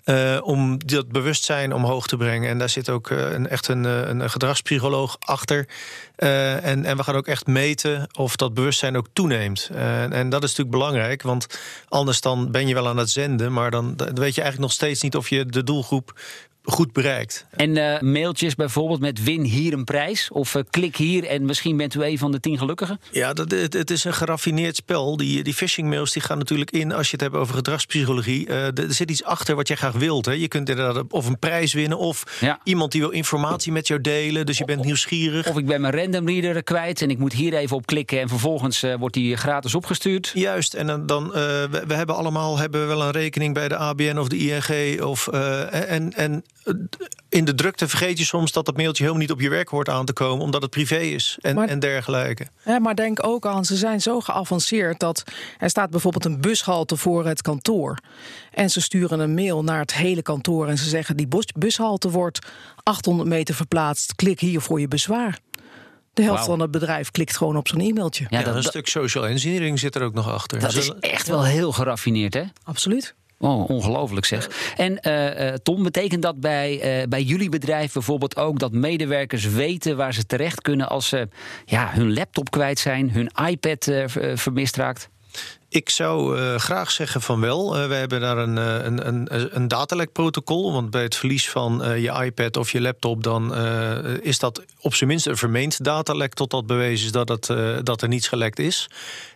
Uh, 0.05 0.39
om 0.41 0.77
dat 0.85 1.11
bewustzijn 1.11 1.73
omhoog 1.73 2.07
te 2.07 2.17
brengen. 2.17 2.49
En 2.49 2.57
daar 2.57 2.69
zit 2.69 2.89
ook 2.89 3.09
uh, 3.09 3.31
een, 3.31 3.47
echt 3.47 3.67
een, 3.67 3.83
een 3.83 4.29
gedragspsycholoog 4.29 5.17
achter. 5.19 5.67
En, 6.15 6.85
en 6.85 6.97
we 6.97 7.03
gaan 7.03 7.15
ook 7.15 7.27
echt 7.27 7.47
meten 7.47 8.07
of 8.17 8.35
dat 8.35 8.53
bewustzijn 8.53 8.97
ook 8.97 9.07
toeneemt. 9.13 9.69
en 9.73 10.29
dat 10.29 10.43
is 10.43 10.49
natuurlijk 10.49 10.77
belangrijk, 10.77 11.21
want 11.21 11.47
anders 11.89 12.21
dan 12.21 12.51
ben 12.51 12.67
je 12.67 12.73
wel 12.73 12.87
aan 12.87 12.97
het 12.97 13.09
zenden, 13.09 13.53
maar 13.53 13.71
dan 13.71 13.95
weet 13.95 14.35
je 14.35 14.41
eigenlijk 14.41 14.59
nog 14.59 14.71
steeds 14.71 15.01
niet 15.01 15.15
of 15.15 15.29
je 15.29 15.45
de 15.45 15.63
doelgroep 15.63 16.13
goed 16.63 16.93
bereikt. 16.93 17.45
En 17.49 17.75
uh, 17.75 17.99
mailtjes 17.99 18.55
bijvoorbeeld 18.55 18.99
met 18.99 19.23
win 19.23 19.41
hier 19.41 19.73
een 19.73 19.83
prijs? 19.83 20.29
Of 20.31 20.55
uh, 20.55 20.63
klik 20.69 20.95
hier 20.95 21.25
en 21.25 21.45
misschien 21.45 21.77
bent 21.77 21.93
u 21.93 22.03
een 22.03 22.17
van 22.17 22.31
de 22.31 22.39
tien 22.39 22.57
gelukkigen? 22.57 22.99
Ja, 23.11 23.33
dat, 23.33 23.51
het, 23.51 23.73
het, 23.73 23.91
is 23.91 24.03
een 24.03 24.13
geraffineerd 24.13 24.75
spel. 24.75 25.17
Die, 25.17 25.43
die 25.43 25.53
phishing 25.53 25.89
mails 25.89 26.11
die 26.11 26.21
gaan 26.21 26.37
natuurlijk 26.37 26.71
in 26.71 26.91
als 26.91 27.05
je 27.05 27.11
het 27.11 27.21
hebt 27.21 27.35
over 27.35 27.55
gedragspsychologie. 27.55 28.47
Uh, 28.47 28.77
er 28.77 28.93
zit 28.93 29.11
iets 29.11 29.23
achter 29.23 29.55
wat 29.55 29.67
je 29.67 29.75
graag 29.75 29.93
wilt. 29.93 30.25
Hè. 30.25 30.31
Je 30.31 30.47
kunt 30.47 30.69
inderdaad 30.69 31.03
of 31.09 31.27
een 31.27 31.39
prijs 31.39 31.73
winnen 31.73 31.97
of 31.97 32.39
ja. 32.39 32.59
iemand 32.63 32.91
die 32.91 33.01
wil 33.01 33.09
informatie 33.09 33.71
met 33.71 33.87
jou 33.87 34.01
delen. 34.01 34.45
Dus 34.45 34.57
je 34.57 34.65
bent 34.65 34.83
nieuwsgierig. 34.83 35.47
Of 35.47 35.57
ik 35.57 35.65
ben 35.65 35.81
mijn 35.81 35.95
random 35.95 36.27
reader 36.27 36.63
kwijt 36.63 37.01
en 37.01 37.09
ik 37.09 37.17
moet 37.17 37.33
hier 37.33 37.53
even 37.53 37.75
op 37.75 37.85
klikken 37.85 38.19
en 38.19 38.29
vervolgens 38.29 38.85
wordt 38.99 39.13
die 39.13 39.37
gratis 39.37 39.75
opgestuurd. 39.75 40.31
Juist, 40.33 40.73
en 40.73 40.87
dan, 40.87 41.05
dan 41.05 41.29
we, 41.29 41.83
we, 41.87 41.93
hebben 41.93 42.15
allemaal 42.15 42.57
hebben 42.57 42.81
we 42.81 42.87
wel 42.87 43.01
een 43.01 43.11
rekening 43.11 43.53
bij 43.53 43.67
de 43.67 43.77
ABN 43.77 44.17
of 44.17 44.27
de 44.27 44.37
ING. 44.37 45.01
Of, 45.01 45.27
en, 45.27 46.13
en 46.13 46.43
in 47.29 47.45
de 47.45 47.55
drukte 47.55 47.87
vergeet 47.87 48.17
je 48.17 48.25
soms 48.25 48.51
dat 48.51 48.65
dat 48.65 48.77
mailtje 48.77 49.03
helemaal 49.03 49.21
niet 49.21 49.31
op 49.31 49.41
je 49.41 49.49
werk 49.49 49.69
hoort 49.69 49.89
aan 49.89 50.05
te 50.05 50.13
komen, 50.13 50.45
omdat 50.45 50.61
het 50.61 50.71
privé 50.71 50.97
is 50.97 51.37
en, 51.41 51.57
en 51.57 51.79
dergelijke. 51.79 52.47
Ja, 52.65 52.79
maar 52.79 52.95
denk 52.95 53.25
ook 53.25 53.45
aan, 53.45 53.65
ze 53.65 53.75
zijn 53.75 54.01
zo 54.01 54.19
geavanceerd 54.19 54.99
dat 54.99 55.23
er 55.57 55.69
staat 55.69 55.89
bijvoorbeeld 55.89 56.25
een 56.25 56.41
bushalte 56.41 56.97
voor 56.97 57.25
het 57.25 57.41
kantoor. 57.41 57.97
En 58.51 58.69
ze 58.69 58.81
sturen 58.81 59.19
een 59.19 59.33
mail 59.33 59.63
naar 59.63 59.79
het 59.79 59.93
hele 59.93 60.21
kantoor 60.21 60.67
en 60.67 60.77
ze 60.77 60.89
zeggen: 60.89 61.17
die 61.17 61.27
bushalte 61.57 62.09
wordt 62.09 62.39
800 62.83 63.29
meter 63.29 63.55
verplaatst. 63.55 64.15
Klik 64.15 64.39
hier 64.39 64.61
voor 64.61 64.79
je 64.79 64.87
bezwaar. 64.87 65.39
De 66.13 66.23
helft 66.23 66.45
van 66.45 66.59
het 66.59 66.71
bedrijf 66.71 67.11
klikt 67.11 67.37
gewoon 67.37 67.57
op 67.57 67.67
zo'n 67.67 67.79
e-mailtje. 67.79 68.25
Ja, 68.29 68.43
dat, 68.43 68.55
een 68.55 68.63
stuk 68.63 68.87
social 68.87 69.27
engineering 69.27 69.79
zit 69.79 69.95
er 69.95 70.03
ook 70.03 70.13
nog 70.13 70.29
achter. 70.29 70.59
Dat 70.59 70.75
is 70.75 70.91
echt 70.99 71.27
wel 71.27 71.43
heel 71.43 71.71
geraffineerd, 71.71 72.33
hè? 72.33 72.43
Absoluut. 72.63 73.15
Oh, 73.43 73.69
ongelooflijk 73.69 74.25
zeg. 74.25 74.73
En 74.77 74.99
uh, 75.01 75.53
Tom, 75.53 75.83
betekent 75.83 76.21
dat 76.21 76.39
bij, 76.39 77.01
uh, 77.01 77.07
bij 77.07 77.21
jullie 77.21 77.49
bedrijf 77.49 77.93
bijvoorbeeld 77.93 78.35
ook 78.35 78.59
dat 78.59 78.71
medewerkers 78.71 79.45
weten 79.45 79.97
waar 79.97 80.13
ze 80.13 80.25
terecht 80.25 80.61
kunnen 80.61 80.89
als 80.89 81.07
ze 81.07 81.27
ja, 81.65 81.89
hun 81.93 82.13
laptop 82.13 82.51
kwijt 82.51 82.79
zijn, 82.79 83.11
hun 83.11 83.31
iPad 83.49 83.87
uh, 83.87 84.03
vermist 84.35 84.75
raakt? 84.75 85.09
Ik 85.69 85.89
zou 85.89 86.39
uh, 86.39 86.55
graag 86.55 86.91
zeggen 86.91 87.21
van 87.21 87.39
wel. 87.39 87.79
Uh, 87.79 87.87
we 87.87 87.93
hebben 87.93 88.21
daar 88.21 88.37
een, 88.37 88.57
een, 88.57 89.07
een, 89.07 89.55
een 89.55 89.67
datalekprotocol. 89.67 90.73
Want 90.73 90.89
bij 90.89 91.03
het 91.03 91.15
verlies 91.15 91.49
van 91.49 91.85
uh, 91.85 92.03
je 92.03 92.25
iPad 92.25 92.57
of 92.57 92.71
je 92.71 92.81
laptop... 92.81 93.23
dan 93.23 93.55
is 94.21 94.39
dat 94.39 94.63
op 94.79 94.95
zijn 94.95 95.09
minst 95.09 95.27
een 95.27 95.37
vermeend 95.37 95.83
datalek... 95.83 96.33
totdat 96.33 96.67
bewezen 96.67 97.05
is 97.05 97.11
dat, 97.11 97.29
het, 97.29 97.45
dat 97.85 98.01
er 98.01 98.07
niets 98.07 98.27
gelekt 98.27 98.59
is. 98.59 98.89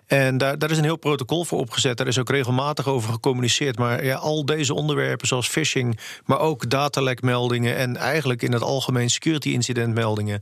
En 0.08 0.38
daar, 0.38 0.72
is 0.72 0.78
een 0.78 0.84
heel 0.84 0.98
protocol 0.98 1.46
voor 1.46 1.60
opgezet. 1.60 1.98
Daar 1.98 2.08
is 2.08 2.20
ook 2.20 2.30
regelmatig 2.30 2.88
over 2.88 3.12
gecommuniceerd. 3.12 3.78
Maar 3.78 4.06
ja, 4.06 4.16
al 4.16 4.46
deze 4.46 4.74
onderwerpen 4.74 5.28
zoals 5.28 5.48
phishing, 5.48 6.00
maar 6.26 6.40
ook 6.40 6.70
datalekmeldingen 6.70 7.76
en 7.76 7.96
eigenlijk 7.96 8.42
in 8.42 8.52
het 8.52 8.62
algemeen 8.62 9.10
security 9.10 9.50
incidentmeldingen 9.50 10.42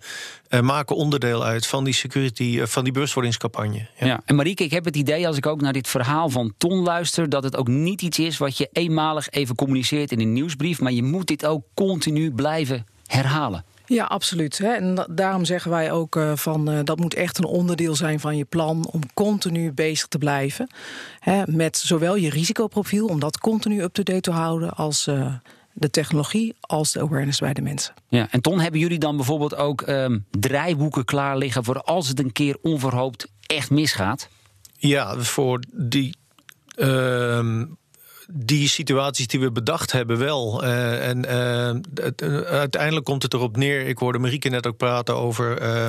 uh, 0.49 0.59
maken 0.59 0.95
onderdeel 0.95 1.43
uit 1.43 1.67
van 1.67 1.83
die 1.83 1.93
security, 1.93 2.43
uh, 2.43 2.65
van 2.65 2.83
die 2.83 2.93
bewustwordingscampagne. 2.93 3.87
Ja. 3.99 4.05
ja. 4.05 4.21
en 4.25 4.35
Marieke, 4.35 4.63
ik 4.63 4.71
heb 4.71 4.85
het 4.85 4.95
idee 4.95 5.27
als 5.27 5.37
ik 5.37 5.45
ook 5.45 5.61
naar 5.61 5.73
dit 5.73 5.87
verhaal 5.87 6.29
van 6.29 6.53
Ton 6.57 6.83
luister, 6.83 7.29
dat 7.29 7.43
het 7.43 7.55
ook 7.55 7.67
niet 7.67 8.01
iets 8.01 8.19
is 8.19 8.37
wat 8.37 8.57
je 8.57 8.69
eenmalig 8.71 9.29
even 9.29 9.55
communiceert 9.55 10.11
in 10.11 10.19
een 10.19 10.33
nieuwsbrief, 10.33 10.79
maar 10.79 10.91
je 10.91 11.03
moet 11.03 11.27
dit 11.27 11.45
ook 11.45 11.63
continu 11.73 12.31
blijven 12.31 12.85
herhalen. 13.05 13.65
Ja, 13.85 14.03
absoluut. 14.03 14.59
En 14.59 15.05
daarom 15.09 15.45
zeggen 15.45 15.71
wij 15.71 15.91
ook 15.91 16.15
uh, 16.15 16.35
van 16.35 16.71
uh, 16.71 16.79
dat 16.83 16.99
moet 16.99 17.13
echt 17.13 17.37
een 17.37 17.45
onderdeel 17.45 17.95
zijn 17.95 18.19
van 18.19 18.37
je 18.37 18.45
plan 18.45 18.87
om 18.91 19.01
continu 19.13 19.71
bezig 19.71 20.07
te 20.07 20.17
blijven. 20.17 20.69
met 21.45 21.77
zowel 21.77 22.15
je 22.15 22.29
risicoprofiel, 22.29 23.07
om 23.07 23.19
dat 23.19 23.37
continu 23.37 23.81
up-to-date 23.81 24.21
te 24.21 24.31
houden, 24.31 24.75
als 24.75 25.07
uh, 25.07 25.33
de 25.73 25.89
technologie, 25.89 26.55
als 26.59 26.91
de 26.91 26.99
awareness 26.99 27.39
bij 27.39 27.53
de 27.53 27.61
mensen. 27.61 27.93
Ja, 28.07 28.27
en 28.31 28.41
Ton, 28.41 28.59
hebben 28.59 28.79
jullie 28.79 28.99
dan 28.99 29.15
bijvoorbeeld 29.15 29.55
ook 29.55 29.87
um, 29.87 30.25
draaiboeken 30.39 31.05
klaar 31.05 31.37
liggen 31.37 31.63
voor 31.63 31.81
als 31.81 32.07
het 32.07 32.19
een 32.19 32.31
keer 32.31 32.57
onverhoopt 32.61 33.27
echt 33.45 33.69
misgaat? 33.69 34.29
Ja, 34.77 35.17
voor 35.17 35.59
die. 35.71 36.15
Uh, 36.75 37.61
die 38.31 38.69
situaties 38.69 39.27
die 39.27 39.39
we 39.39 39.51
bedacht 39.51 39.91
hebben 39.91 40.17
wel. 40.17 40.63
Uh, 40.63 41.07
en 41.07 41.25
uh, 41.25 42.41
uiteindelijk 42.41 43.05
komt 43.05 43.23
het 43.23 43.33
erop 43.33 43.57
neer. 43.57 43.87
Ik 43.87 43.97
hoorde 43.97 44.19
Marieke 44.19 44.49
net 44.49 44.67
ook 44.67 44.77
praten 44.77 45.15
over 45.15 45.61
uh, 45.61 45.87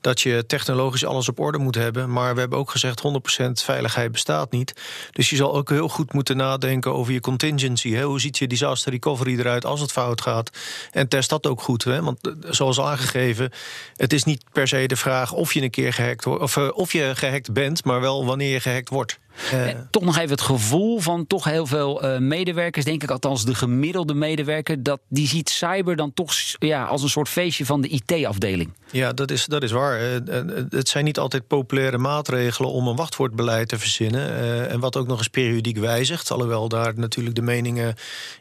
dat 0.00 0.20
je 0.20 0.46
technologisch 0.46 1.04
alles 1.04 1.28
op 1.28 1.38
orde 1.38 1.58
moet 1.58 1.74
hebben. 1.74 2.12
Maar 2.12 2.34
we 2.34 2.40
hebben 2.40 2.58
ook 2.58 2.70
gezegd 2.70 3.02
100% 3.40 3.50
veiligheid 3.52 4.12
bestaat 4.12 4.50
niet. 4.50 4.72
Dus 5.12 5.30
je 5.30 5.36
zal 5.36 5.54
ook 5.54 5.68
heel 5.70 5.88
goed 5.88 6.12
moeten 6.12 6.36
nadenken 6.36 6.94
over 6.94 7.12
je 7.12 7.20
contingency. 7.20 7.92
Hè? 7.92 8.02
Hoe 8.02 8.20
ziet 8.20 8.38
je 8.38 8.46
disaster 8.46 8.92
recovery 8.92 9.38
eruit 9.38 9.64
als 9.64 9.80
het 9.80 9.92
fout 9.92 10.20
gaat? 10.20 10.50
En 10.90 11.08
test 11.08 11.28
dat 11.28 11.46
ook 11.46 11.60
goed. 11.60 11.84
Hè? 11.84 12.02
Want 12.02 12.34
zoals 12.40 12.80
aangegeven, 12.80 13.52
het 13.96 14.12
is 14.12 14.24
niet 14.24 14.44
per 14.52 14.68
se 14.68 14.86
de 14.86 14.96
vraag 14.96 15.32
of 15.32 15.54
je 15.54 15.62
een 15.62 15.70
keer 15.70 15.92
gehackt 15.92 16.24
wordt, 16.24 16.42
of, 16.42 16.56
of 16.56 16.92
je 16.92 17.12
gehackt 17.14 17.52
bent, 17.52 17.84
maar 17.84 18.00
wel 18.00 18.24
wanneer 18.24 18.52
je 18.52 18.60
gehackt 18.60 18.88
wordt. 18.88 19.18
Uh, 19.54 19.68
toch 19.90 20.04
nog 20.04 20.16
even 20.16 20.30
het 20.30 20.40
gevoel 20.40 21.00
van 21.00 21.26
toch 21.26 21.44
heel 21.44 21.66
veel 21.66 22.04
uh, 22.04 22.18
medewerkers, 22.18 22.84
denk 22.84 23.02
ik 23.02 23.10
althans 23.10 23.44
de 23.44 23.54
gemiddelde 23.54 24.14
medewerker, 24.14 24.82
dat 24.82 25.00
die 25.08 25.26
ziet 25.26 25.50
cyber 25.50 25.96
dan 25.96 26.12
toch 26.12 26.32
ja, 26.58 26.84
als 26.84 27.02
een 27.02 27.08
soort 27.08 27.28
feestje 27.28 27.64
van 27.64 27.80
de 27.80 27.88
IT-afdeling. 27.88 28.72
Ja, 28.90 29.12
dat 29.12 29.30
is, 29.30 29.46
dat 29.46 29.62
is 29.62 29.70
waar. 29.70 30.00
Uh, 30.00 30.40
het 30.70 30.88
zijn 30.88 31.04
niet 31.04 31.18
altijd 31.18 31.46
populaire 31.46 31.98
maatregelen 31.98 32.70
om 32.70 32.88
een 32.88 32.96
wachtwoordbeleid 32.96 33.68
te 33.68 33.78
verzinnen. 33.78 34.68
en 34.68 34.80
wat 34.80 34.96
ook 34.96 35.06
nog 35.06 35.18
eens 35.18 35.28
periodiek 35.28 35.78
wijzigt. 35.78 36.30
Alhoewel 36.30 36.68
daar 36.68 36.92
natuurlijk 36.96 37.36
de 37.36 37.42
meningen 37.42 37.94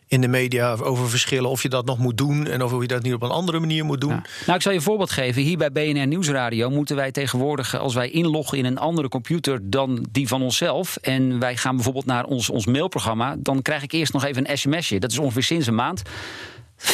in 0.07 0.21
de 0.21 0.27
media 0.27 0.73
over 0.73 1.09
verschillen 1.09 1.49
of 1.49 1.61
je 1.61 1.69
dat 1.69 1.85
nog 1.85 1.97
moet 1.97 2.17
doen 2.17 2.47
en 2.47 2.63
of 2.63 2.81
je 2.81 2.87
dat 2.87 3.01
niet 3.01 3.13
op 3.13 3.21
een 3.21 3.29
andere 3.29 3.59
manier 3.59 3.85
moet 3.85 4.01
doen. 4.01 4.23
Nou, 4.45 4.55
ik 4.55 4.61
zal 4.61 4.71
je 4.71 4.77
een 4.77 4.83
voorbeeld 4.83 5.11
geven. 5.11 5.41
Hier 5.41 5.57
bij 5.57 5.71
BNR 5.71 6.07
Nieuwsradio 6.07 6.69
moeten 6.69 6.95
wij 6.95 7.11
tegenwoordig, 7.11 7.77
als 7.77 7.93
wij 7.93 8.09
inloggen 8.09 8.57
in 8.57 8.65
een 8.65 8.77
andere 8.77 9.09
computer 9.09 9.59
dan 9.69 10.05
die 10.11 10.27
van 10.27 10.41
onszelf, 10.41 10.86
en 10.95 11.39
wij 11.39 11.57
gaan 11.57 11.75
bijvoorbeeld 11.75 12.05
naar 12.05 12.25
ons, 12.25 12.49
ons 12.49 12.65
mailprogramma, 12.65 13.35
dan 13.39 13.61
krijg 13.61 13.83
ik 13.83 13.91
eerst 13.91 14.13
nog 14.13 14.23
even 14.23 14.49
een 14.49 14.57
sms'je. 14.57 14.99
Dat 14.99 15.11
is 15.11 15.17
ongeveer 15.17 15.43
sinds 15.43 15.67
een 15.67 15.75
maand. 15.75 16.01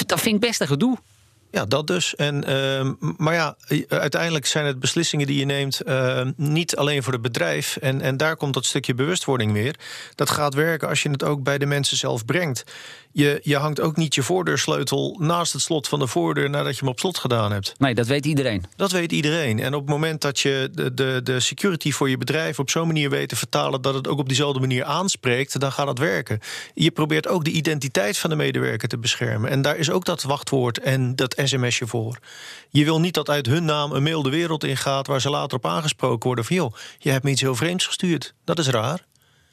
Dat 0.06 0.22
vind 0.22 0.36
ik 0.36 0.42
best 0.42 0.62
een 0.62 0.68
gedoe. 0.68 0.98
Ja, 1.54 1.66
dat 1.66 1.88
dus. 1.88 2.16
En, 2.16 2.50
uh, 2.50 3.10
maar 3.18 3.34
ja, 3.34 3.56
uiteindelijk 3.88 4.46
zijn 4.46 4.66
het 4.66 4.80
beslissingen 4.80 5.28
die 5.28 5.40
je 5.40 5.46
neemt 5.46 5.82
uh, 5.86 6.22
niet 6.36 6.76
alleen 6.76 7.04
voor 7.04 7.14
het 7.14 7.22
bedrijf. 7.22 7.78
En, 7.78 8.02
en 8.02 8.18
daar 8.18 8.38
komt 8.38 8.54
dat 8.54 8.66
stukje 8.66 8.94
bewustwording 8.94 9.52
weer. 9.52 9.76
Dat 10.16 10.30
gaat 10.30 10.54
werken 10.54 10.88
als 10.88 11.04
je 11.04 11.10
het 11.10 11.24
ook 11.24 11.44
bij 11.44 11.58
de 11.58 11.66
mensen 11.66 11.98
zelf 11.98 12.26
brengt. 12.26 12.64
Je, 13.12 13.40
je 13.44 13.58
hangt 13.58 13.82
ook 13.82 13.96
niet 13.96 14.16
je 14.16 14.24
voordeursleutel 14.24 15.18
naast 15.20 15.54
het 15.54 15.62
slot 15.62 15.88
van 15.88 16.00
de 16.00 16.08
voordeur 16.08 16.50
nadat 16.50 16.74
je 16.74 16.80
hem 16.80 16.90
op 16.90 17.00
slot 17.00 17.18
gedaan 17.18 17.52
hebt. 17.52 17.74
Nee, 17.78 17.94
dat 17.94 18.08
weet 18.08 18.26
iedereen. 18.26 18.64
Dat 18.76 18.92
weet 18.92 19.12
iedereen. 19.12 19.60
En 19.60 19.74
op 19.74 19.82
het 19.82 19.90
moment 19.90 20.22
dat 20.22 20.40
je 20.40 20.70
de, 20.72 20.94
de, 20.94 21.20
de 21.24 21.40
security 21.40 21.92
voor 21.92 22.10
je 22.10 22.18
bedrijf 22.18 22.60
op 22.60 22.70
zo'n 22.70 22.88
manier 22.88 23.10
weet 23.10 23.30
te 23.30 23.36
vertalen 23.36 23.82
dat 23.82 23.94
het 23.94 24.08
ook 24.08 24.20
op 24.20 24.28
diezelfde 24.28 24.60
manier 24.60 24.84
aanspreekt, 24.84 25.60
dan 25.60 25.72
gaat 25.72 25.86
dat 25.86 25.98
werken. 25.98 26.40
Je 26.74 26.92
probeert 26.92 27.28
ook 27.28 27.46
de 27.46 27.52
identiteit 27.52 28.18
van 28.18 28.30
de 28.30 28.36
medewerker 28.36 28.88
te 28.88 28.98
beschermen. 28.98 29.50
En 29.50 29.62
daar 29.62 29.78
is 29.78 29.90
ook 29.90 30.06
dat 30.06 30.24
wachtwoord 30.24 30.80
en 30.80 31.16
dat 31.16 31.34
sms'je 31.48 31.88
voor. 31.88 32.18
Je 32.70 32.84
wil 32.84 33.00
niet 33.00 33.14
dat 33.14 33.30
uit 33.30 33.46
hun 33.46 33.66
naam 33.66 33.92
een 33.92 34.04
mail 34.04 34.24
de 34.24 34.30
wereld 34.30 34.64
ingaat 34.64 35.08
waar 35.08 35.22
ze 35.22 35.30
later 35.30 35.58
op 35.58 35.66
aangesproken 35.66 36.26
worden 36.26 36.46
van 36.46 36.56
joh, 36.56 36.74
je 36.98 37.10
hebt 37.10 37.24
me 37.24 37.30
iets 37.30 37.42
heel 37.42 37.56
vreemds 37.56 37.86
gestuurd. 37.86 38.34
Dat 38.44 38.60
is 38.60 38.68
raar. 38.68 39.06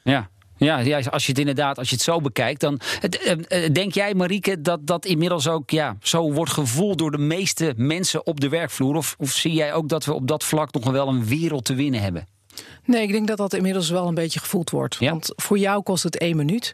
Ja, 0.03 0.29
ja, 0.65 0.77
ja, 0.79 0.99
als 1.09 1.25
je 1.25 1.31
het 1.31 1.39
inderdaad, 1.39 1.77
als 1.77 1.89
je 1.89 1.95
het 1.95 2.03
zo 2.03 2.21
bekijkt, 2.21 2.59
dan 2.59 2.79
eh, 3.01 3.31
eh, 3.47 3.73
denk 3.73 3.93
jij, 3.93 4.13
Marieke, 4.13 4.61
dat 4.61 4.87
dat 4.87 5.05
inmiddels 5.05 5.47
ook 5.47 5.69
ja, 5.69 5.97
zo 6.01 6.31
wordt 6.31 6.51
gevoeld 6.51 6.97
door 6.97 7.11
de 7.11 7.17
meeste 7.17 7.73
mensen 7.77 8.25
op 8.25 8.39
de 8.39 8.49
werkvloer? 8.49 8.95
Of, 8.95 9.15
of 9.17 9.31
zie 9.31 9.53
jij 9.53 9.73
ook 9.73 9.89
dat 9.89 10.05
we 10.05 10.13
op 10.13 10.27
dat 10.27 10.43
vlak 10.43 10.73
nog 10.73 10.91
wel 10.91 11.07
een 11.07 11.25
wereld 11.25 11.65
te 11.65 11.73
winnen 11.73 12.01
hebben? 12.01 12.27
Nee, 12.85 13.01
ik 13.01 13.11
denk 13.11 13.27
dat 13.27 13.37
dat 13.37 13.53
inmiddels 13.53 13.89
wel 13.89 14.07
een 14.07 14.13
beetje 14.13 14.39
gevoeld 14.39 14.69
wordt. 14.69 14.95
Ja? 14.99 15.11
Want 15.11 15.33
voor 15.35 15.57
jou 15.57 15.83
kost 15.83 16.03
het 16.03 16.17
één 16.17 16.35
minuut. 16.35 16.73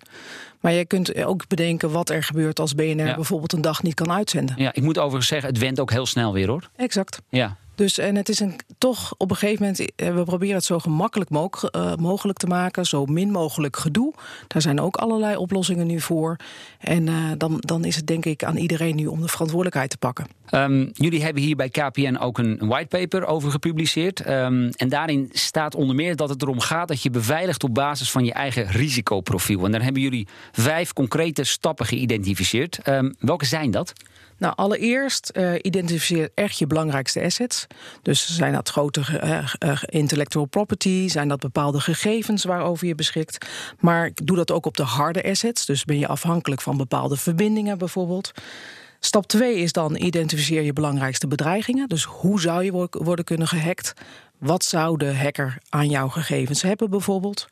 Maar 0.60 0.72
je 0.72 0.86
kunt 0.86 1.24
ook 1.24 1.48
bedenken 1.48 1.92
wat 1.92 2.10
er 2.10 2.24
gebeurt 2.24 2.60
als 2.60 2.76
BNR 2.76 3.16
bijvoorbeeld 3.16 3.54
een 3.54 3.62
dag 3.62 3.84
niet 3.84 3.94
kan 3.94 4.12
uitzenden. 4.12 4.56
Ja, 4.58 4.74
ik 4.74 4.84
moet 4.84 4.98
overigens 4.98 5.28
zeggen, 5.28 5.50
het 5.50 5.58
went 5.58 5.80
ook 5.80 5.92
heel 5.92 6.06
snel 6.06 6.34
weer 6.34 6.48
hoor. 6.48 6.70
Exact. 6.76 7.22
Ja. 7.30 7.58
Dus 7.78 7.98
en 7.98 8.16
het 8.16 8.30
is 8.30 8.40
een, 8.40 8.60
toch 8.78 9.14
op 9.18 9.32
een 9.32 9.38
gegeven 9.38 9.62
moment, 9.62 9.96
eh, 9.96 10.16
we 10.16 10.24
proberen 10.24 10.56
het 10.56 10.64
zo 10.64 10.80
gemakkelijk 10.80 11.30
mogelijk, 11.30 11.76
uh, 11.76 11.96
mogelijk 11.96 12.38
te 12.38 12.48
maken, 12.48 12.86
zo 12.86 13.06
min 13.06 13.32
mogelijk 13.32 13.78
gedoe. 13.78 14.14
Daar 14.48 14.62
zijn 14.62 14.82
ook 14.82 14.96
allerlei 14.96 15.36
oplossingen 15.36 15.88
nu 15.88 16.02
voor. 16.02 16.36
En 16.80 17.08
uh, 17.08 17.32
dan, 17.38 17.58
dan 17.60 17.86
is 17.86 17.96
het 17.96 18.08
denk 18.08 18.26
ik 18.26 18.44
aan 18.44 18.58
iedereen 18.58 18.96
nu 18.96 19.06
om 19.06 19.22
de 19.22 19.28
verantwoordelijkheid 19.28 19.90
te 19.90 19.98
pakken. 19.98 20.28
Um, 20.52 20.90
jullie 20.94 21.24
hebben 21.24 21.44
hier 21.44 21.56
bij 21.56 21.70
KPN 21.70 22.16
ook 22.16 22.38
een 22.38 22.58
whitepaper 22.68 23.26
over 23.26 23.52
gepubliceerd. 23.52 24.28
Um, 24.30 24.70
en 24.70 24.90
daarin 24.90 25.30
staat 25.32 25.76
onder 25.76 25.96
meer 25.96 26.16
dat 26.16 26.30
het 26.30 26.42
erom 26.42 26.60
gaat 26.60 26.88
dat 26.88 27.02
je 27.02 27.10
beveiligt 27.10 27.64
op 27.64 27.74
basis 27.74 28.12
van 28.12 28.26
je 28.26 28.34
eigen 28.34 28.68
risicoprofiel. 28.68 29.66
En 29.66 29.72
daar 29.72 29.84
hebben 29.84 30.02
jullie 30.02 30.28
vijf 30.52 30.94
concrete 30.94 31.44
stappen 31.44 31.86
geïdentificeerd. 31.86 32.80
Um, 32.88 33.16
welke 33.20 33.46
zijn 33.46 33.72
dat? 33.72 33.94
Nou, 34.38 34.54
allereerst 34.56 35.32
uh, 35.34 35.54
identificeer 35.62 36.30
echt 36.36 36.58
je 36.58 36.68
belangrijkste 36.68 37.22
assets. 37.22 37.68
Dus 38.02 38.36
zijn 38.36 38.54
dat 38.54 38.70
grote 38.70 39.02
uh, 39.24 39.54
uh, 39.66 39.82
intellectual 39.86 40.46
property, 40.46 41.08
zijn 41.08 41.28
dat 41.28 41.40
bepaalde 41.40 41.80
gegevens 41.80 42.44
waarover 42.44 42.88
je 42.88 42.96
beschikt. 42.96 43.48
Maar 43.80 44.12
doe 44.24 44.36
dat 44.36 44.52
ook 44.52 44.66
op 44.66 44.78
de 44.78 44.84
harde 44.84 45.24
assets. 45.24 45.66
Dus 45.66 45.86
ben 45.86 46.00
je 46.00 46.08
afhankelijk 46.08 46.62
van 46.62 46.78
bepaalde 46.78 47.18
verbindingen 47.18 47.78
bijvoorbeeld. 47.78 48.32
Stap 49.08 49.28
2 49.28 49.56
is 49.56 49.72
dan 49.72 49.96
identificeer 49.96 50.62
je 50.62 50.74
belangrijkste 50.74 51.28
bedreigingen. 51.28 51.90
Dus 51.90 52.04
hoe 52.04 52.42
zou 52.42 52.64
je 52.64 52.88
worden 52.92 53.26
kunnen 53.26 53.48
gehackt? 53.48 53.94
Wat 54.38 54.64
zou 54.64 54.98
de 54.98 55.16
hacker 55.16 55.58
aan 55.70 55.90
jouw 55.90 56.08
gegevens 56.08 56.62
hebben 56.62 56.90
bijvoorbeeld? 56.90 57.48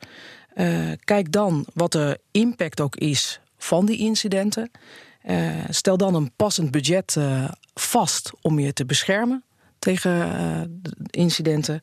kijk 1.04 1.32
dan 1.32 1.66
wat 1.74 1.92
de 1.92 2.20
impact 2.30 2.80
ook 2.80 2.96
is 2.96 3.40
van 3.58 3.86
die 3.86 3.98
incidenten. 3.98 4.70
Uh, 5.24 5.64
stel 5.68 5.96
dan 5.96 6.14
een 6.14 6.32
passend 6.36 6.70
budget 6.70 7.14
uh, 7.18 7.48
vast 7.74 8.30
om 8.40 8.58
je 8.58 8.72
te 8.72 8.86
beschermen 8.86 9.44
tegen 9.78 10.82
incidenten. 11.10 11.78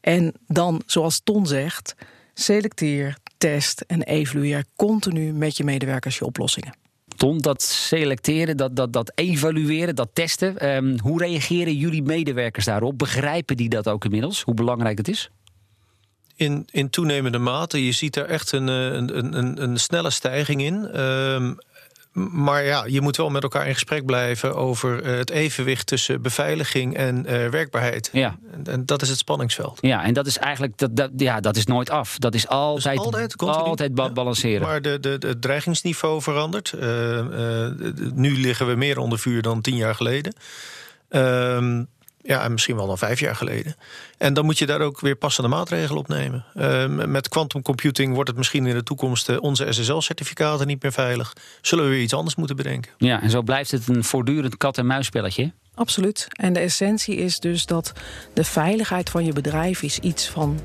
En 0.00 0.32
dan, 0.46 0.82
zoals 0.86 1.20
Ton 1.24 1.46
zegt, 1.46 1.94
selecteer, 2.34 3.16
test 3.38 3.80
en 3.80 4.02
evalueer 4.02 4.64
continu 4.76 5.32
met 5.32 5.56
je 5.56 5.64
medewerkers 5.64 6.18
je 6.18 6.24
oplossingen. 6.24 6.87
Dat 7.18 7.62
selecteren, 7.62 8.56
dat, 8.56 8.76
dat, 8.76 8.92
dat 8.92 9.12
evalueren, 9.14 9.94
dat 9.94 10.08
testen. 10.12 10.58
Ehm, 10.58 10.98
hoe 10.98 11.22
reageren 11.22 11.74
jullie 11.74 12.02
medewerkers 12.02 12.64
daarop? 12.64 12.98
Begrijpen 12.98 13.56
die 13.56 13.68
dat 13.68 13.88
ook 13.88 14.04
inmiddels? 14.04 14.42
Hoe 14.42 14.54
belangrijk 14.54 14.98
het 14.98 15.08
is? 15.08 15.30
In, 16.36 16.64
in 16.70 16.90
toenemende 16.90 17.38
mate. 17.38 17.84
Je 17.84 17.92
ziet 17.92 18.16
er 18.16 18.24
echt 18.24 18.52
een, 18.52 18.66
een, 18.66 19.36
een, 19.38 19.62
een 19.62 19.76
snelle 19.76 20.10
stijging 20.10 20.62
in. 20.62 20.86
Ehm, 20.86 21.54
maar 22.32 22.64
ja, 22.64 22.84
je 22.86 23.00
moet 23.00 23.16
wel 23.16 23.30
met 23.30 23.42
elkaar 23.42 23.66
in 23.66 23.72
gesprek 23.72 24.04
blijven 24.04 24.54
over 24.54 25.02
eh, 25.02 25.16
het 25.16 25.30
evenwicht 25.30 25.86
tussen 25.86 26.22
beveiliging 26.22 26.96
en 26.96 27.16
uh, 27.18 27.48
werkbaarheid. 27.48 28.10
Ja. 28.12 28.38
En, 28.64 28.86
dat 28.86 29.02
is 29.02 29.08
het 29.08 29.18
spanningsveld. 29.18 29.78
Ja, 29.80 30.04
en 30.04 30.14
dat 30.14 30.26
is 30.26 30.38
eigenlijk 30.38 30.78
dat, 30.78 30.96
dat, 30.96 31.10
ja, 31.16 31.40
dat 31.40 31.56
is 31.56 31.64
nooit 31.64 31.90
af. 31.90 32.18
Dat 32.18 32.34
is 32.34 32.48
altijd, 32.48 32.96
dus 32.96 33.04
altijd, 33.04 33.66
altijd 33.66 33.94
ba 33.94 34.10
balanceren. 34.10 34.66
Maar 34.66 34.82
de, 34.82 35.00
de, 35.00 35.16
het 35.20 35.42
dreigingsniveau 35.42 36.22
verandert. 36.22 36.72
Uh, 36.80 37.20
nu 38.14 38.40
liggen 38.40 38.66
we 38.66 38.74
meer 38.74 38.98
onder 38.98 39.18
vuur 39.18 39.42
dan 39.42 39.60
tien 39.60 39.76
jaar 39.76 39.94
geleden. 39.94 40.34
Ehm, 41.08 41.84
ja, 42.28 42.42
en 42.42 42.52
misschien 42.52 42.76
wel 42.76 42.86
dan 42.86 42.98
vijf 42.98 43.20
jaar 43.20 43.36
geleden. 43.36 43.76
En 44.18 44.34
dan 44.34 44.44
moet 44.44 44.58
je 44.58 44.66
daar 44.66 44.80
ook 44.80 45.00
weer 45.00 45.16
passende 45.16 45.48
maatregelen 45.48 45.98
op 45.98 46.08
nemen. 46.08 46.44
Uh, 46.56 46.86
met 46.86 47.28
quantum 47.28 47.62
computing 47.62 48.14
wordt 48.14 48.28
het 48.28 48.38
misschien 48.38 48.66
in 48.66 48.74
de 48.74 48.82
toekomst 48.82 49.28
uh, 49.28 49.36
onze 49.40 49.72
SSL-certificaten 49.72 50.66
niet 50.66 50.82
meer 50.82 50.92
veilig. 50.92 51.32
Zullen 51.60 51.84
we 51.84 51.90
weer 51.90 52.02
iets 52.02 52.14
anders 52.14 52.36
moeten 52.36 52.56
bedenken? 52.56 52.92
Ja, 52.98 53.22
en 53.22 53.30
zo 53.30 53.42
blijft 53.42 53.70
het 53.70 53.88
een 53.88 54.04
voortdurend 54.04 54.56
kat-en-muisspelletje. 54.56 55.52
Absoluut. 55.74 56.26
En 56.28 56.52
de 56.52 56.60
essentie 56.60 57.16
is 57.16 57.38
dus 57.38 57.66
dat 57.66 57.92
de 58.32 58.44
veiligheid 58.44 59.10
van 59.10 59.24
je 59.24 59.32
bedrijf 59.32 59.82
is 59.82 59.98
iets 59.98 60.28
van 60.28 60.60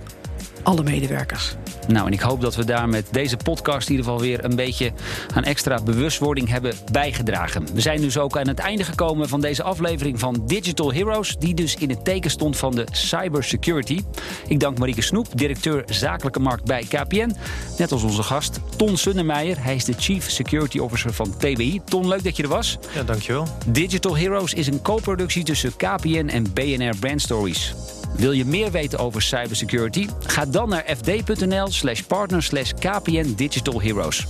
alle 0.63 0.83
medewerkers. 0.83 1.55
Nou, 1.87 2.07
en 2.07 2.13
ik 2.13 2.19
hoop 2.19 2.41
dat 2.41 2.55
we 2.55 2.65
daar 2.65 2.89
met 2.89 3.07
deze 3.11 3.37
podcast 3.37 3.89
in 3.89 3.95
ieder 3.95 4.11
geval 4.11 4.21
weer 4.21 4.43
een 4.43 4.55
beetje 4.55 4.91
aan 5.33 5.43
extra 5.43 5.81
bewustwording 5.81 6.49
hebben 6.49 6.73
bijgedragen. 6.91 7.67
We 7.73 7.81
zijn 7.81 8.01
dus 8.01 8.17
ook 8.17 8.37
aan 8.37 8.47
het 8.47 8.59
einde 8.59 8.83
gekomen 8.83 9.29
van 9.29 9.41
deze 9.41 9.63
aflevering 9.63 10.19
van 10.19 10.43
Digital 10.45 10.93
Heroes, 10.93 11.37
die 11.37 11.53
dus 11.53 11.75
in 11.75 11.89
het 11.89 12.05
teken 12.05 12.31
stond 12.31 12.57
van 12.57 12.75
de 12.75 12.85
cybersecurity. 12.91 14.01
Ik 14.47 14.59
dank 14.59 14.77
Marieke 14.77 15.01
Snoep, 15.01 15.27
directeur 15.35 15.83
zakelijke 15.85 16.39
markt 16.39 16.65
bij 16.65 16.83
KPN, 16.89 17.35
net 17.77 17.91
als 17.91 18.03
onze 18.03 18.23
gast 18.23 18.59
Ton 18.75 18.97
Sunnemeijer. 18.97 19.63
Hij 19.63 19.75
is 19.75 19.85
de 19.85 19.93
Chief 19.97 20.29
Security 20.29 20.79
Officer 20.79 21.13
van 21.13 21.37
TWI. 21.37 21.81
Ton, 21.85 22.07
leuk 22.07 22.23
dat 22.23 22.37
je 22.37 22.43
er 22.43 22.49
was. 22.49 22.77
Ja, 22.93 23.03
dankjewel. 23.03 23.47
Digital 23.65 24.17
Heroes 24.17 24.53
is 24.53 24.67
een 24.67 24.81
co-productie 24.81 25.43
tussen 25.43 25.75
KPN 25.75 26.27
en 26.27 26.53
BNR 26.53 26.95
Brand 26.99 27.21
Stories. 27.21 27.73
Wil 28.15 28.31
je 28.31 28.45
meer 28.45 28.71
weten 28.71 28.99
over 28.99 29.21
cybersecurity? 29.21 30.07
Ga 30.25 30.45
dan 30.45 30.69
naar 30.69 30.95
fd.nl 30.97 31.67
slash 31.67 32.01
partner 32.01 32.43
slash 32.43 32.71
KPN 32.73 33.33
Digital 33.35 33.81
Heroes. 33.81 34.25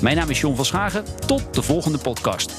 Mijn 0.00 0.16
naam 0.16 0.30
is 0.30 0.40
John 0.40 0.56
van 0.56 0.64
Schagen. 0.64 1.04
Tot 1.26 1.54
de 1.54 1.62
volgende 1.62 1.98
podcast. 1.98 2.52